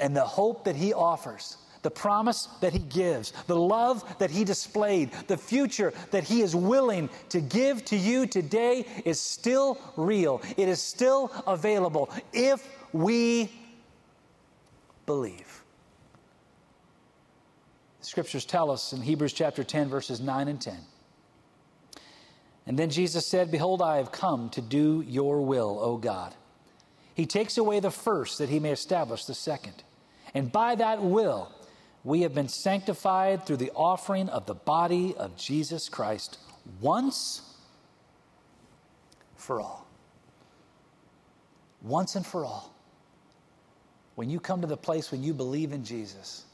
And 0.00 0.16
the 0.16 0.24
hope 0.24 0.64
that 0.64 0.74
he 0.74 0.92
offers 0.92 1.58
the 1.84 1.90
promise 1.90 2.48
that 2.60 2.72
He 2.72 2.80
gives, 2.80 3.32
the 3.46 3.54
love 3.54 4.18
that 4.18 4.30
He 4.30 4.42
displayed, 4.42 5.12
the 5.28 5.36
future 5.36 5.92
that 6.10 6.24
He 6.24 6.40
is 6.40 6.56
willing 6.56 7.10
to 7.28 7.40
give 7.40 7.84
to 7.84 7.96
you 7.96 8.26
today 8.26 8.86
is 9.04 9.20
still 9.20 9.78
real. 9.96 10.42
It 10.56 10.66
is 10.68 10.82
still 10.82 11.30
available 11.46 12.10
if 12.32 12.66
we 12.92 13.52
believe. 15.04 15.62
The 18.00 18.06
scriptures 18.06 18.46
tell 18.46 18.70
us 18.70 18.94
in 18.94 19.02
Hebrews 19.02 19.34
chapter 19.34 19.62
10, 19.62 19.88
verses 19.88 20.20
9 20.20 20.48
and 20.48 20.60
10, 20.60 20.78
And 22.66 22.78
then 22.78 22.88
Jesus 22.88 23.26
said, 23.26 23.50
Behold, 23.50 23.82
I 23.82 23.98
have 23.98 24.10
come 24.10 24.48
to 24.50 24.62
do 24.62 25.04
your 25.06 25.42
will, 25.42 25.78
O 25.82 25.98
God. 25.98 26.34
He 27.14 27.26
takes 27.26 27.58
away 27.58 27.80
the 27.80 27.90
first 27.90 28.38
that 28.38 28.48
he 28.48 28.58
may 28.58 28.72
establish 28.72 29.26
the 29.26 29.34
second. 29.34 29.84
And 30.32 30.50
by 30.50 30.74
that 30.76 31.02
will, 31.02 31.52
we 32.04 32.20
have 32.20 32.34
been 32.34 32.48
sanctified 32.48 33.46
through 33.46 33.56
the 33.56 33.72
offering 33.74 34.28
of 34.28 34.44
the 34.46 34.54
body 34.54 35.14
of 35.16 35.36
Jesus 35.36 35.88
Christ 35.88 36.38
once 36.80 37.42
for 39.36 39.60
all. 39.60 39.86
Once 41.82 42.14
and 42.14 42.24
for 42.24 42.44
all. 42.44 42.74
When 44.14 44.30
you 44.30 44.38
come 44.38 44.60
to 44.60 44.66
the 44.66 44.76
place 44.76 45.10
when 45.10 45.22
you 45.22 45.32
believe 45.32 45.72
in 45.72 45.82
Jesus, 45.82 46.44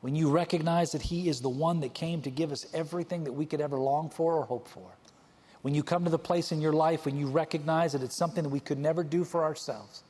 when 0.00 0.16
you 0.16 0.30
recognize 0.30 0.92
that 0.92 1.02
He 1.02 1.28
is 1.28 1.40
the 1.40 1.48
one 1.48 1.80
that 1.80 1.94
came 1.94 2.22
to 2.22 2.30
give 2.30 2.50
us 2.50 2.66
everything 2.72 3.24
that 3.24 3.32
we 3.32 3.46
could 3.46 3.60
ever 3.60 3.78
long 3.78 4.10
for 4.10 4.34
or 4.34 4.44
hope 4.44 4.68
for, 4.68 4.90
when 5.62 5.74
you 5.74 5.82
come 5.82 6.04
to 6.04 6.10
the 6.10 6.18
place 6.18 6.50
in 6.50 6.60
your 6.60 6.72
life 6.72 7.04
when 7.04 7.16
you 7.16 7.28
recognize 7.28 7.92
that 7.92 8.02
it's 8.02 8.16
something 8.16 8.44
that 8.44 8.50
we 8.50 8.60
could 8.60 8.78
never 8.78 9.02
do 9.04 9.24
for 9.24 9.44
ourselves, 9.44 10.02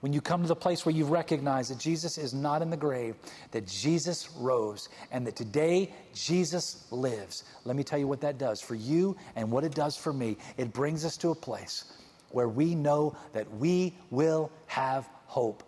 when 0.00 0.12
you 0.14 0.20
come 0.20 0.42
to 0.42 0.48
the 0.48 0.56
place 0.56 0.86
where 0.86 0.94
you 0.94 1.04
recognize 1.04 1.68
that 1.68 1.78
Jesus 1.78 2.16
is 2.16 2.32
not 2.32 2.62
in 2.62 2.70
the 2.70 2.76
grave, 2.76 3.16
that 3.50 3.66
Jesus 3.66 4.30
rose, 4.38 4.88
and 5.12 5.26
that 5.26 5.36
today 5.36 5.94
Jesus 6.14 6.86
lives, 6.90 7.44
let 7.64 7.76
me 7.76 7.84
tell 7.84 7.98
you 7.98 8.08
what 8.08 8.22
that 8.22 8.38
does 8.38 8.60
for 8.60 8.74
you 8.74 9.16
and 9.36 9.50
what 9.50 9.62
it 9.62 9.74
does 9.74 9.96
for 9.96 10.12
me. 10.12 10.38
It 10.56 10.72
brings 10.72 11.04
us 11.04 11.16
to 11.18 11.30
a 11.30 11.34
place 11.34 11.92
where 12.30 12.48
we 12.48 12.74
know 12.74 13.14
that 13.32 13.50
we 13.56 13.94
will 14.10 14.50
have 14.66 15.08
hope 15.26 15.62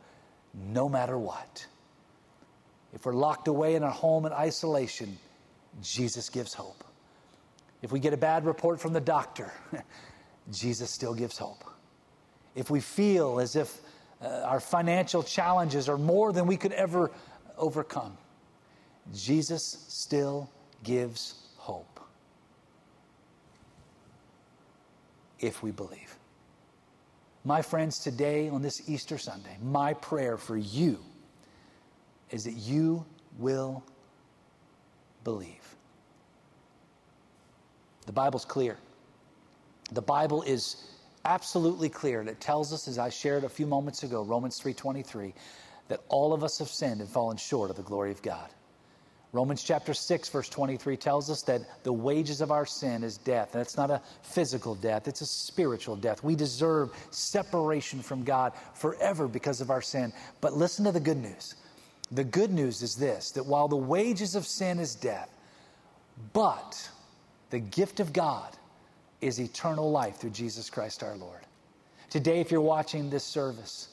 no 0.54 0.88
matter 0.88 1.18
what. 1.18 1.66
If 2.94 3.04
we're 3.04 3.14
locked 3.14 3.48
away 3.48 3.74
in 3.74 3.82
our 3.82 3.90
home 3.90 4.26
in 4.26 4.32
isolation, 4.32 5.18
Jesus 5.82 6.28
gives 6.28 6.54
hope. 6.54 6.84
If 7.82 7.90
we 7.90 7.98
get 7.98 8.12
a 8.12 8.18
bad 8.18 8.46
report 8.46 8.80
from 8.80 8.92
the 8.92 9.00
doctor, 9.00 9.52
Jesus 10.52 10.90
still 10.90 11.14
gives 11.14 11.36
hope. 11.36 11.64
If 12.54 12.70
we 12.70 12.80
feel 12.80 13.40
as 13.40 13.56
if 13.56 13.80
uh, 14.22 14.42
our 14.44 14.60
financial 14.60 15.22
challenges 15.22 15.88
are 15.88 15.98
more 15.98 16.32
than 16.32 16.46
we 16.46 16.56
could 16.56 16.72
ever 16.72 17.10
overcome, 17.58 18.16
Jesus 19.14 19.84
still 19.88 20.50
gives 20.84 21.34
hope. 21.56 22.00
If 25.40 25.62
we 25.62 25.72
believe. 25.72 26.16
My 27.44 27.62
friends, 27.62 27.98
today 27.98 28.48
on 28.48 28.62
this 28.62 28.88
Easter 28.88 29.18
Sunday, 29.18 29.56
my 29.60 29.94
prayer 29.94 30.36
for 30.36 30.56
you 30.56 31.00
is 32.30 32.44
that 32.44 32.52
you 32.52 33.04
will 33.38 33.82
believe. 35.24 35.76
The 38.06 38.12
Bible's 38.12 38.44
clear. 38.44 38.78
The 39.90 40.02
Bible 40.02 40.42
is 40.42 40.91
absolutely 41.24 41.88
clear 41.88 42.20
and 42.20 42.28
it 42.28 42.40
tells 42.40 42.72
us 42.72 42.88
as 42.88 42.98
I 42.98 43.08
shared 43.08 43.44
a 43.44 43.48
few 43.48 43.66
moments 43.66 44.02
ago 44.02 44.22
Romans 44.22 44.60
3:23 44.60 45.34
that 45.88 46.00
all 46.08 46.32
of 46.32 46.42
us 46.42 46.58
have 46.58 46.68
sinned 46.68 47.00
and 47.00 47.08
fallen 47.08 47.36
short 47.36 47.70
of 47.70 47.76
the 47.76 47.82
glory 47.82 48.10
of 48.10 48.22
God. 48.22 48.48
Romans 49.32 49.62
chapter 49.62 49.94
6 49.94 50.28
verse 50.28 50.48
23 50.48 50.96
tells 50.96 51.30
us 51.30 51.42
that 51.42 51.62
the 51.84 51.92
wages 51.92 52.40
of 52.40 52.50
our 52.50 52.66
sin 52.66 53.02
is 53.02 53.16
death. 53.16 53.54
And 53.54 53.62
it's 53.62 53.78
not 53.78 53.90
a 53.90 54.02
physical 54.22 54.74
death, 54.74 55.08
it's 55.08 55.22
a 55.22 55.26
spiritual 55.26 55.96
death. 55.96 56.22
We 56.22 56.36
deserve 56.36 56.90
separation 57.10 58.02
from 58.02 58.24
God 58.24 58.52
forever 58.74 59.28
because 59.28 59.60
of 59.60 59.70
our 59.70 59.80
sin. 59.80 60.12
But 60.40 60.52
listen 60.54 60.84
to 60.84 60.92
the 60.92 61.00
good 61.00 61.16
news. 61.16 61.54
The 62.10 62.24
good 62.24 62.50
news 62.50 62.82
is 62.82 62.94
this 62.94 63.30
that 63.32 63.46
while 63.46 63.68
the 63.68 63.76
wages 63.76 64.34
of 64.34 64.46
sin 64.46 64.78
is 64.78 64.94
death, 64.94 65.30
but 66.34 66.90
the 67.48 67.58
gift 67.58 68.00
of 68.00 68.12
God 68.12 68.56
is 69.22 69.40
eternal 69.40 69.90
life 69.90 70.16
through 70.16 70.30
Jesus 70.30 70.68
Christ 70.68 71.02
our 71.02 71.16
Lord. 71.16 71.40
Today, 72.10 72.40
if 72.40 72.50
you're 72.50 72.60
watching 72.60 73.08
this 73.08 73.24
service, 73.24 73.88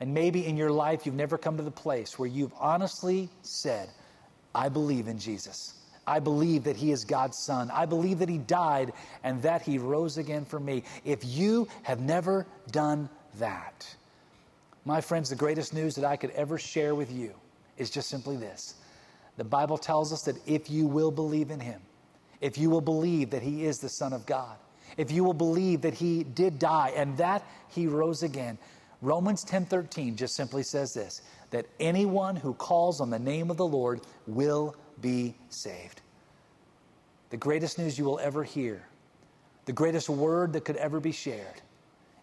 and 0.00 0.12
maybe 0.12 0.46
in 0.46 0.56
your 0.56 0.70
life 0.70 1.06
you've 1.06 1.14
never 1.14 1.38
come 1.38 1.56
to 1.56 1.62
the 1.62 1.70
place 1.70 2.18
where 2.18 2.28
you've 2.28 2.52
honestly 2.58 3.30
said, 3.42 3.88
I 4.54 4.68
believe 4.68 5.08
in 5.08 5.18
Jesus. 5.18 5.74
I 6.06 6.18
believe 6.18 6.64
that 6.64 6.76
He 6.76 6.92
is 6.92 7.04
God's 7.04 7.38
Son. 7.38 7.70
I 7.70 7.86
believe 7.86 8.18
that 8.18 8.28
He 8.28 8.38
died 8.38 8.92
and 9.22 9.40
that 9.42 9.62
He 9.62 9.78
rose 9.78 10.18
again 10.18 10.44
for 10.44 10.60
me. 10.60 10.82
If 11.04 11.24
you 11.24 11.68
have 11.82 12.00
never 12.00 12.46
done 12.70 13.08
that, 13.38 13.86
my 14.84 15.00
friends, 15.00 15.30
the 15.30 15.36
greatest 15.36 15.72
news 15.72 15.94
that 15.94 16.04
I 16.04 16.16
could 16.16 16.30
ever 16.30 16.58
share 16.58 16.94
with 16.94 17.10
you 17.10 17.32
is 17.78 17.88
just 17.90 18.10
simply 18.10 18.36
this. 18.36 18.74
The 19.38 19.44
Bible 19.44 19.78
tells 19.78 20.12
us 20.12 20.22
that 20.22 20.36
if 20.46 20.68
you 20.68 20.86
will 20.86 21.10
believe 21.10 21.50
in 21.50 21.60
Him, 21.60 21.80
if 22.44 22.58
you 22.58 22.68
will 22.68 22.82
believe 22.82 23.30
that 23.30 23.42
he 23.42 23.64
is 23.64 23.78
the 23.78 23.88
Son 23.88 24.12
of 24.12 24.26
God, 24.26 24.58
if 24.98 25.10
you 25.10 25.24
will 25.24 25.32
believe 25.32 25.80
that 25.80 25.94
he 25.94 26.22
did 26.22 26.58
die 26.58 26.92
and 26.94 27.16
that 27.16 27.42
he 27.68 27.86
rose 27.86 28.22
again, 28.22 28.58
Romans 29.00 29.46
10:13 29.46 30.14
just 30.14 30.36
simply 30.36 30.62
says 30.62 30.92
this 30.92 31.22
that 31.52 31.64
anyone 31.80 32.36
who 32.36 32.52
calls 32.52 33.00
on 33.00 33.08
the 33.08 33.18
name 33.18 33.50
of 33.50 33.56
the 33.56 33.66
Lord 33.66 34.02
will 34.26 34.76
be 35.00 35.34
saved. 35.48 36.02
The 37.30 37.38
greatest 37.38 37.78
news 37.78 37.98
you 37.98 38.04
will 38.04 38.18
ever 38.18 38.44
hear, 38.44 38.86
the 39.64 39.72
greatest 39.72 40.10
word 40.10 40.52
that 40.52 40.66
could 40.66 40.76
ever 40.76 41.00
be 41.00 41.12
shared 41.12 41.62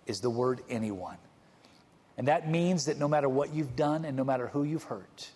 is 0.05 0.21
the 0.21 0.29
word 0.29 0.61
anyone. 0.69 1.17
And 2.15 2.27
that 2.27 2.47
means 2.47 2.85
that 2.85 2.99
no 2.99 3.07
matter 3.07 3.27
what 3.27 3.55
you've 3.55 3.75
done 3.75 4.05
and 4.05 4.15
no 4.15 4.23
matter 4.23 4.49
who 4.49 4.65
you've 4.65 4.83
hurt, 4.83 5.31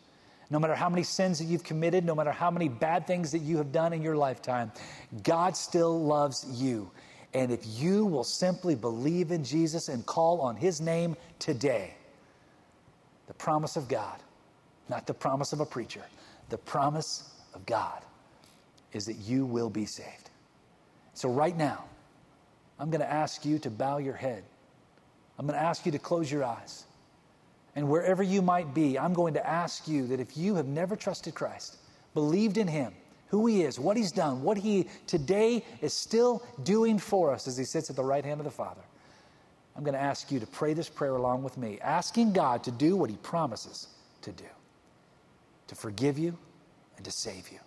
no 0.49 0.59
matter 0.59 0.75
how 0.75 0.89
many 0.89 1.03
sins 1.03 1.39
that 1.39 1.45
you've 1.45 1.63
committed, 1.63 2.05
no 2.05 2.15
matter 2.15 2.31
how 2.31 2.51
many 2.51 2.69
bad 2.69 3.07
things 3.07 3.31
that 3.31 3.39
you 3.39 3.57
have 3.57 3.71
done 3.71 3.93
in 3.93 4.01
your 4.01 4.15
lifetime, 4.15 4.71
God 5.23 5.57
still 5.57 6.03
loves 6.03 6.45
you. 6.61 6.89
And 7.33 7.51
if 7.51 7.65
you 7.65 8.05
will 8.05 8.23
simply 8.23 8.75
believe 8.75 9.31
in 9.31 9.43
Jesus 9.43 9.89
and 9.89 10.05
call 10.05 10.41
on 10.41 10.55
his 10.55 10.79
name 10.79 11.17
today, 11.39 11.95
the 13.27 13.33
promise 13.33 13.75
of 13.75 13.87
God, 13.87 14.19
not 14.87 15.07
the 15.07 15.13
promise 15.13 15.51
of 15.51 15.59
a 15.59 15.65
preacher, 15.65 16.03
the 16.49 16.57
promise 16.57 17.33
of 17.53 17.65
God 17.65 18.01
is 18.93 19.05
that 19.07 19.17
you 19.17 19.45
will 19.45 19.69
be 19.69 19.85
saved. 19.85 20.29
So, 21.13 21.29
right 21.29 21.55
now, 21.55 21.83
I'm 22.79 22.89
going 22.89 23.01
to 23.01 23.11
ask 23.11 23.45
you 23.45 23.57
to 23.59 23.69
bow 23.69 23.97
your 23.97 24.13
head. 24.13 24.43
I'm 25.37 25.47
going 25.47 25.57
to 25.57 25.65
ask 25.65 25.85
you 25.85 25.91
to 25.91 25.99
close 25.99 26.31
your 26.31 26.43
eyes. 26.43 26.85
And 27.75 27.89
wherever 27.89 28.23
you 28.23 28.41
might 28.41 28.73
be, 28.73 28.97
I'm 28.97 29.13
going 29.13 29.33
to 29.33 29.45
ask 29.45 29.87
you 29.87 30.07
that 30.07 30.19
if 30.19 30.37
you 30.37 30.55
have 30.55 30.67
never 30.67 30.95
trusted 30.95 31.35
Christ, 31.35 31.77
believed 32.13 32.57
in 32.57 32.67
Him, 32.67 32.93
who 33.27 33.45
He 33.47 33.63
is, 33.63 33.79
what 33.79 33.97
He's 33.97 34.11
done, 34.11 34.43
what 34.43 34.57
He 34.57 34.87
today 35.07 35.63
is 35.81 35.93
still 35.93 36.43
doing 36.63 36.97
for 36.97 37.31
us 37.33 37.47
as 37.47 37.57
He 37.57 37.65
sits 37.65 37.89
at 37.89 37.95
the 37.95 38.03
right 38.03 38.23
hand 38.23 38.39
of 38.39 38.45
the 38.45 38.51
Father, 38.51 38.81
I'm 39.75 39.83
going 39.83 39.93
to 39.93 40.01
ask 40.01 40.31
you 40.31 40.39
to 40.39 40.47
pray 40.47 40.73
this 40.73 40.87
prayer 40.87 41.15
along 41.15 41.43
with 41.43 41.57
me, 41.57 41.79
asking 41.81 42.31
God 42.31 42.63
to 42.63 42.71
do 42.71 42.95
what 42.95 43.09
He 43.09 43.17
promises 43.17 43.87
to 44.21 44.31
do 44.31 44.45
to 45.67 45.75
forgive 45.75 46.17
you 46.17 46.37
and 46.95 47.05
to 47.05 47.11
save 47.11 47.49
you. 47.51 47.59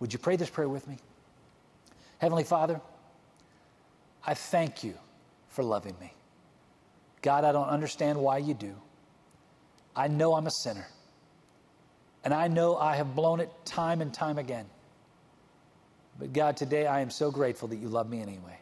Would 0.00 0.12
you 0.12 0.18
pray 0.18 0.36
this 0.36 0.50
prayer 0.50 0.68
with 0.68 0.86
me? 0.86 0.98
Heavenly 2.18 2.44
Father, 2.44 2.80
I 4.26 4.34
thank 4.34 4.84
you 4.84 4.94
for 5.48 5.62
loving 5.64 5.96
me. 6.00 6.12
God, 7.22 7.44
I 7.44 7.52
don't 7.52 7.68
understand 7.68 8.18
why 8.18 8.38
you 8.38 8.54
do. 8.54 8.74
I 9.96 10.08
know 10.08 10.34
I'm 10.34 10.46
a 10.46 10.50
sinner. 10.50 10.86
And 12.22 12.34
I 12.34 12.48
know 12.48 12.76
I 12.76 12.96
have 12.96 13.14
blown 13.16 13.40
it 13.40 13.50
time 13.64 14.02
and 14.02 14.12
time 14.12 14.36
again. 14.36 14.66
But 16.18 16.32
God, 16.32 16.56
today 16.56 16.86
I 16.86 17.00
am 17.00 17.08
so 17.08 17.30
grateful 17.30 17.68
that 17.68 17.76
you 17.76 17.88
love 17.88 18.10
me 18.10 18.20
anyway. 18.20 18.58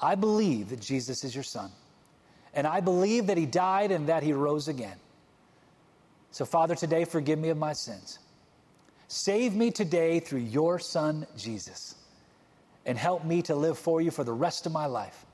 I 0.00 0.14
believe 0.14 0.68
that 0.68 0.80
Jesus 0.80 1.24
is 1.24 1.34
your 1.34 1.44
son. 1.44 1.70
And 2.52 2.66
I 2.66 2.80
believe 2.80 3.28
that 3.28 3.38
he 3.38 3.46
died 3.46 3.90
and 3.90 4.08
that 4.08 4.22
he 4.22 4.32
rose 4.32 4.68
again. 4.68 4.96
So, 6.30 6.44
Father, 6.44 6.74
today 6.74 7.04
forgive 7.04 7.38
me 7.38 7.48
of 7.48 7.56
my 7.56 7.72
sins. 7.72 8.18
Save 9.08 9.54
me 9.54 9.70
today 9.70 10.20
through 10.20 10.40
your 10.40 10.78
son, 10.78 11.26
Jesus. 11.36 11.94
And 12.84 12.98
help 12.98 13.24
me 13.24 13.40
to 13.42 13.54
live 13.54 13.78
for 13.78 14.00
you 14.00 14.10
for 14.10 14.24
the 14.24 14.32
rest 14.32 14.66
of 14.66 14.72
my 14.72 14.86
life 14.86 15.24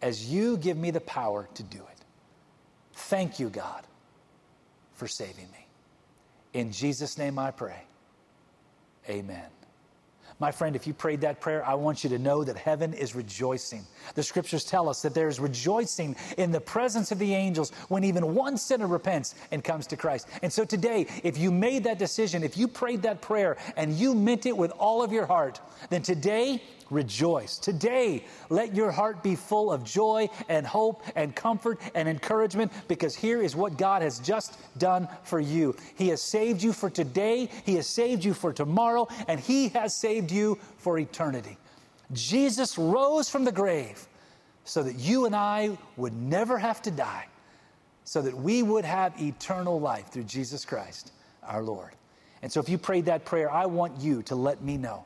as 0.00 0.32
you 0.32 0.56
give 0.56 0.76
me 0.76 0.90
the 0.90 1.00
power 1.00 1.48
to 1.54 1.62
do 1.62 1.78
it. 1.78 2.04
Thank 2.92 3.40
you, 3.40 3.50
God 3.50 3.84
for 4.98 5.06
saving 5.06 5.48
me. 5.52 5.66
In 6.54 6.72
Jesus' 6.72 7.16
name 7.16 7.38
I 7.38 7.52
pray. 7.52 7.82
Amen. 9.08 9.46
My 10.40 10.52
friend, 10.52 10.76
if 10.76 10.86
you 10.86 10.94
prayed 10.94 11.20
that 11.22 11.40
prayer, 11.40 11.66
I 11.66 11.74
want 11.74 12.04
you 12.04 12.10
to 12.10 12.18
know 12.18 12.44
that 12.44 12.56
heaven 12.56 12.92
is 12.94 13.14
rejoicing. 13.14 13.84
The 14.14 14.22
scriptures 14.22 14.64
tell 14.64 14.88
us 14.88 15.02
that 15.02 15.12
there 15.12 15.28
is 15.28 15.40
rejoicing 15.40 16.14
in 16.36 16.52
the 16.52 16.60
presence 16.60 17.10
of 17.10 17.18
the 17.18 17.34
angels 17.34 17.70
when 17.88 18.04
even 18.04 18.34
one 18.34 18.56
sinner 18.56 18.86
repents 18.86 19.34
and 19.50 19.64
comes 19.64 19.86
to 19.88 19.96
Christ. 19.96 20.28
And 20.42 20.52
so 20.52 20.64
today, 20.64 21.06
if 21.24 21.36
you 21.38 21.50
made 21.50 21.82
that 21.84 21.98
decision, 21.98 22.44
if 22.44 22.56
you 22.56 22.68
prayed 22.68 23.02
that 23.02 23.20
prayer 23.20 23.56
and 23.76 23.92
you 23.94 24.14
meant 24.14 24.46
it 24.46 24.56
with 24.56 24.70
all 24.78 25.02
of 25.02 25.10
your 25.10 25.26
heart, 25.26 25.60
then 25.90 26.02
today 26.02 26.62
rejoice. 26.90 27.58
Today, 27.58 28.24
let 28.48 28.74
your 28.74 28.90
heart 28.90 29.22
be 29.22 29.34
full 29.34 29.72
of 29.72 29.84
joy 29.84 30.28
and 30.48 30.66
hope 30.66 31.02
and 31.16 31.34
comfort 31.34 31.80
and 31.94 32.08
encouragement 32.08 32.72
because 32.88 33.14
here 33.14 33.42
is 33.42 33.54
what 33.54 33.78
God 33.78 34.02
has 34.02 34.18
just 34.18 34.58
done 34.78 35.08
for 35.22 35.40
you. 35.40 35.76
He 35.96 36.08
has 36.08 36.22
saved 36.22 36.62
you 36.62 36.72
for 36.72 36.90
today, 36.90 37.48
He 37.64 37.74
has 37.74 37.86
saved 37.86 38.24
you 38.24 38.34
for 38.34 38.52
tomorrow, 38.52 39.08
and 39.26 39.38
He 39.38 39.68
has 39.70 39.94
saved 39.94 40.30
you 40.30 40.58
for 40.78 40.98
eternity. 40.98 41.56
Jesus 42.12 42.78
rose 42.78 43.28
from 43.28 43.44
the 43.44 43.52
grave 43.52 44.06
so 44.64 44.82
that 44.82 44.96
you 44.96 45.26
and 45.26 45.34
I 45.34 45.76
would 45.96 46.14
never 46.14 46.58
have 46.58 46.82
to 46.82 46.90
die, 46.90 47.26
so 48.04 48.20
that 48.22 48.36
we 48.36 48.62
would 48.62 48.84
have 48.84 49.20
eternal 49.20 49.80
life 49.80 50.08
through 50.08 50.24
Jesus 50.24 50.64
Christ, 50.64 51.12
our 51.42 51.62
Lord. 51.62 51.92
And 52.42 52.52
so 52.52 52.60
if 52.60 52.68
you 52.68 52.78
prayed 52.78 53.06
that 53.06 53.24
prayer, 53.24 53.50
I 53.50 53.66
want 53.66 54.00
you 54.00 54.22
to 54.24 54.34
let 54.34 54.62
me 54.62 54.76
know. 54.76 55.04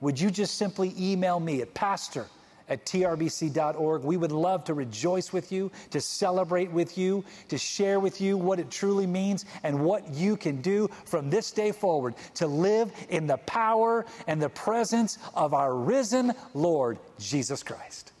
Would 0.00 0.20
you 0.20 0.30
just 0.30 0.56
simply 0.56 0.94
email 0.98 1.40
me 1.40 1.62
at 1.62 1.74
pastor 1.74 2.26
at 2.70 2.86
trbc.org. 2.86 4.04
We 4.04 4.16
would 4.16 4.32
love 4.32 4.64
to 4.64 4.74
rejoice 4.74 5.32
with 5.32 5.52
you, 5.52 5.70
to 5.90 6.00
celebrate 6.00 6.70
with 6.70 6.96
you, 6.96 7.24
to 7.48 7.58
share 7.58 8.00
with 8.00 8.20
you 8.20 8.38
what 8.38 8.58
it 8.60 8.70
truly 8.70 9.06
means 9.06 9.44
and 9.64 9.84
what 9.84 10.08
you 10.14 10.36
can 10.36 10.62
do 10.62 10.88
from 11.04 11.28
this 11.28 11.50
day 11.50 11.72
forward 11.72 12.14
to 12.34 12.46
live 12.46 12.92
in 13.10 13.26
the 13.26 13.38
power 13.38 14.06
and 14.28 14.40
the 14.40 14.48
presence 14.48 15.18
of 15.34 15.52
our 15.52 15.74
risen 15.74 16.32
Lord, 16.54 16.98
Jesus 17.18 17.62
Christ. 17.62 18.12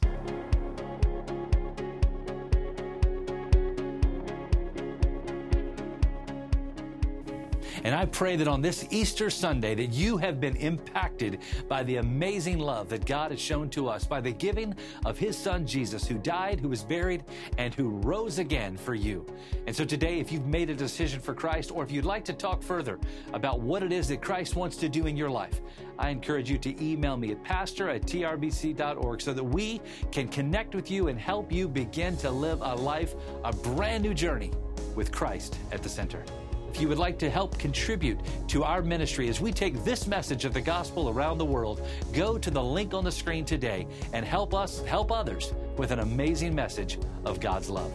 And 7.84 7.94
I 7.94 8.04
pray 8.04 8.36
that 8.36 8.48
on 8.48 8.60
this 8.60 8.86
Easter 8.90 9.30
Sunday 9.30 9.74
that 9.74 9.92
you 9.92 10.16
have 10.18 10.40
been 10.40 10.56
impacted 10.56 11.40
by 11.68 11.82
the 11.82 11.96
amazing 11.96 12.58
love 12.58 12.88
that 12.90 13.06
God 13.06 13.30
has 13.30 13.40
shown 13.40 13.70
to 13.70 13.88
us 13.88 14.04
by 14.04 14.20
the 14.20 14.32
giving 14.32 14.74
of 15.06 15.18
his 15.18 15.36
son 15.36 15.66
Jesus 15.66 16.06
who 16.06 16.18
died, 16.18 16.60
who 16.60 16.68
was 16.68 16.82
buried, 16.82 17.24
and 17.58 17.74
who 17.74 17.88
rose 17.88 18.38
again 18.38 18.76
for 18.76 18.94
you. 18.94 19.24
And 19.66 19.74
so 19.74 19.84
today, 19.84 20.20
if 20.20 20.30
you've 20.30 20.46
made 20.46 20.70
a 20.70 20.74
decision 20.74 21.20
for 21.20 21.34
Christ 21.34 21.70
or 21.70 21.82
if 21.82 21.90
you'd 21.90 22.04
like 22.04 22.24
to 22.26 22.32
talk 22.32 22.62
further 22.62 22.98
about 23.32 23.60
what 23.60 23.82
it 23.82 23.92
is 23.92 24.08
that 24.08 24.20
Christ 24.20 24.56
wants 24.56 24.76
to 24.78 24.88
do 24.88 25.06
in 25.06 25.16
your 25.16 25.30
life, 25.30 25.60
I 25.98 26.10
encourage 26.10 26.50
you 26.50 26.58
to 26.58 26.84
email 26.84 27.16
me 27.16 27.30
at 27.32 27.42
pastor 27.44 27.88
at 27.88 28.02
trbc.org 28.02 29.20
so 29.20 29.32
that 29.32 29.44
we 29.44 29.80
can 30.10 30.28
connect 30.28 30.74
with 30.74 30.90
you 30.90 31.08
and 31.08 31.18
help 31.18 31.52
you 31.52 31.68
begin 31.68 32.16
to 32.18 32.30
live 32.30 32.60
a 32.62 32.74
life, 32.74 33.14
a 33.44 33.52
brand 33.52 34.02
new 34.02 34.14
journey 34.14 34.50
with 34.94 35.12
Christ 35.12 35.58
at 35.72 35.82
the 35.82 35.88
center. 35.88 36.24
If 36.72 36.80
you 36.80 36.88
would 36.88 36.98
like 36.98 37.18
to 37.18 37.28
help 37.28 37.58
contribute 37.58 38.20
to 38.48 38.62
our 38.62 38.80
ministry 38.80 39.28
as 39.28 39.40
we 39.40 39.52
take 39.52 39.84
this 39.84 40.06
message 40.06 40.44
of 40.44 40.54
the 40.54 40.60
gospel 40.60 41.08
around 41.08 41.38
the 41.38 41.44
world, 41.44 41.82
go 42.12 42.38
to 42.38 42.50
the 42.50 42.62
link 42.62 42.94
on 42.94 43.02
the 43.02 43.10
screen 43.10 43.44
today 43.44 43.88
and 44.12 44.24
help 44.24 44.54
us 44.54 44.80
help 44.84 45.10
others 45.10 45.52
with 45.76 45.90
an 45.90 45.98
amazing 45.98 46.54
message 46.54 46.98
of 47.24 47.40
God's 47.40 47.68
love. 47.68 47.92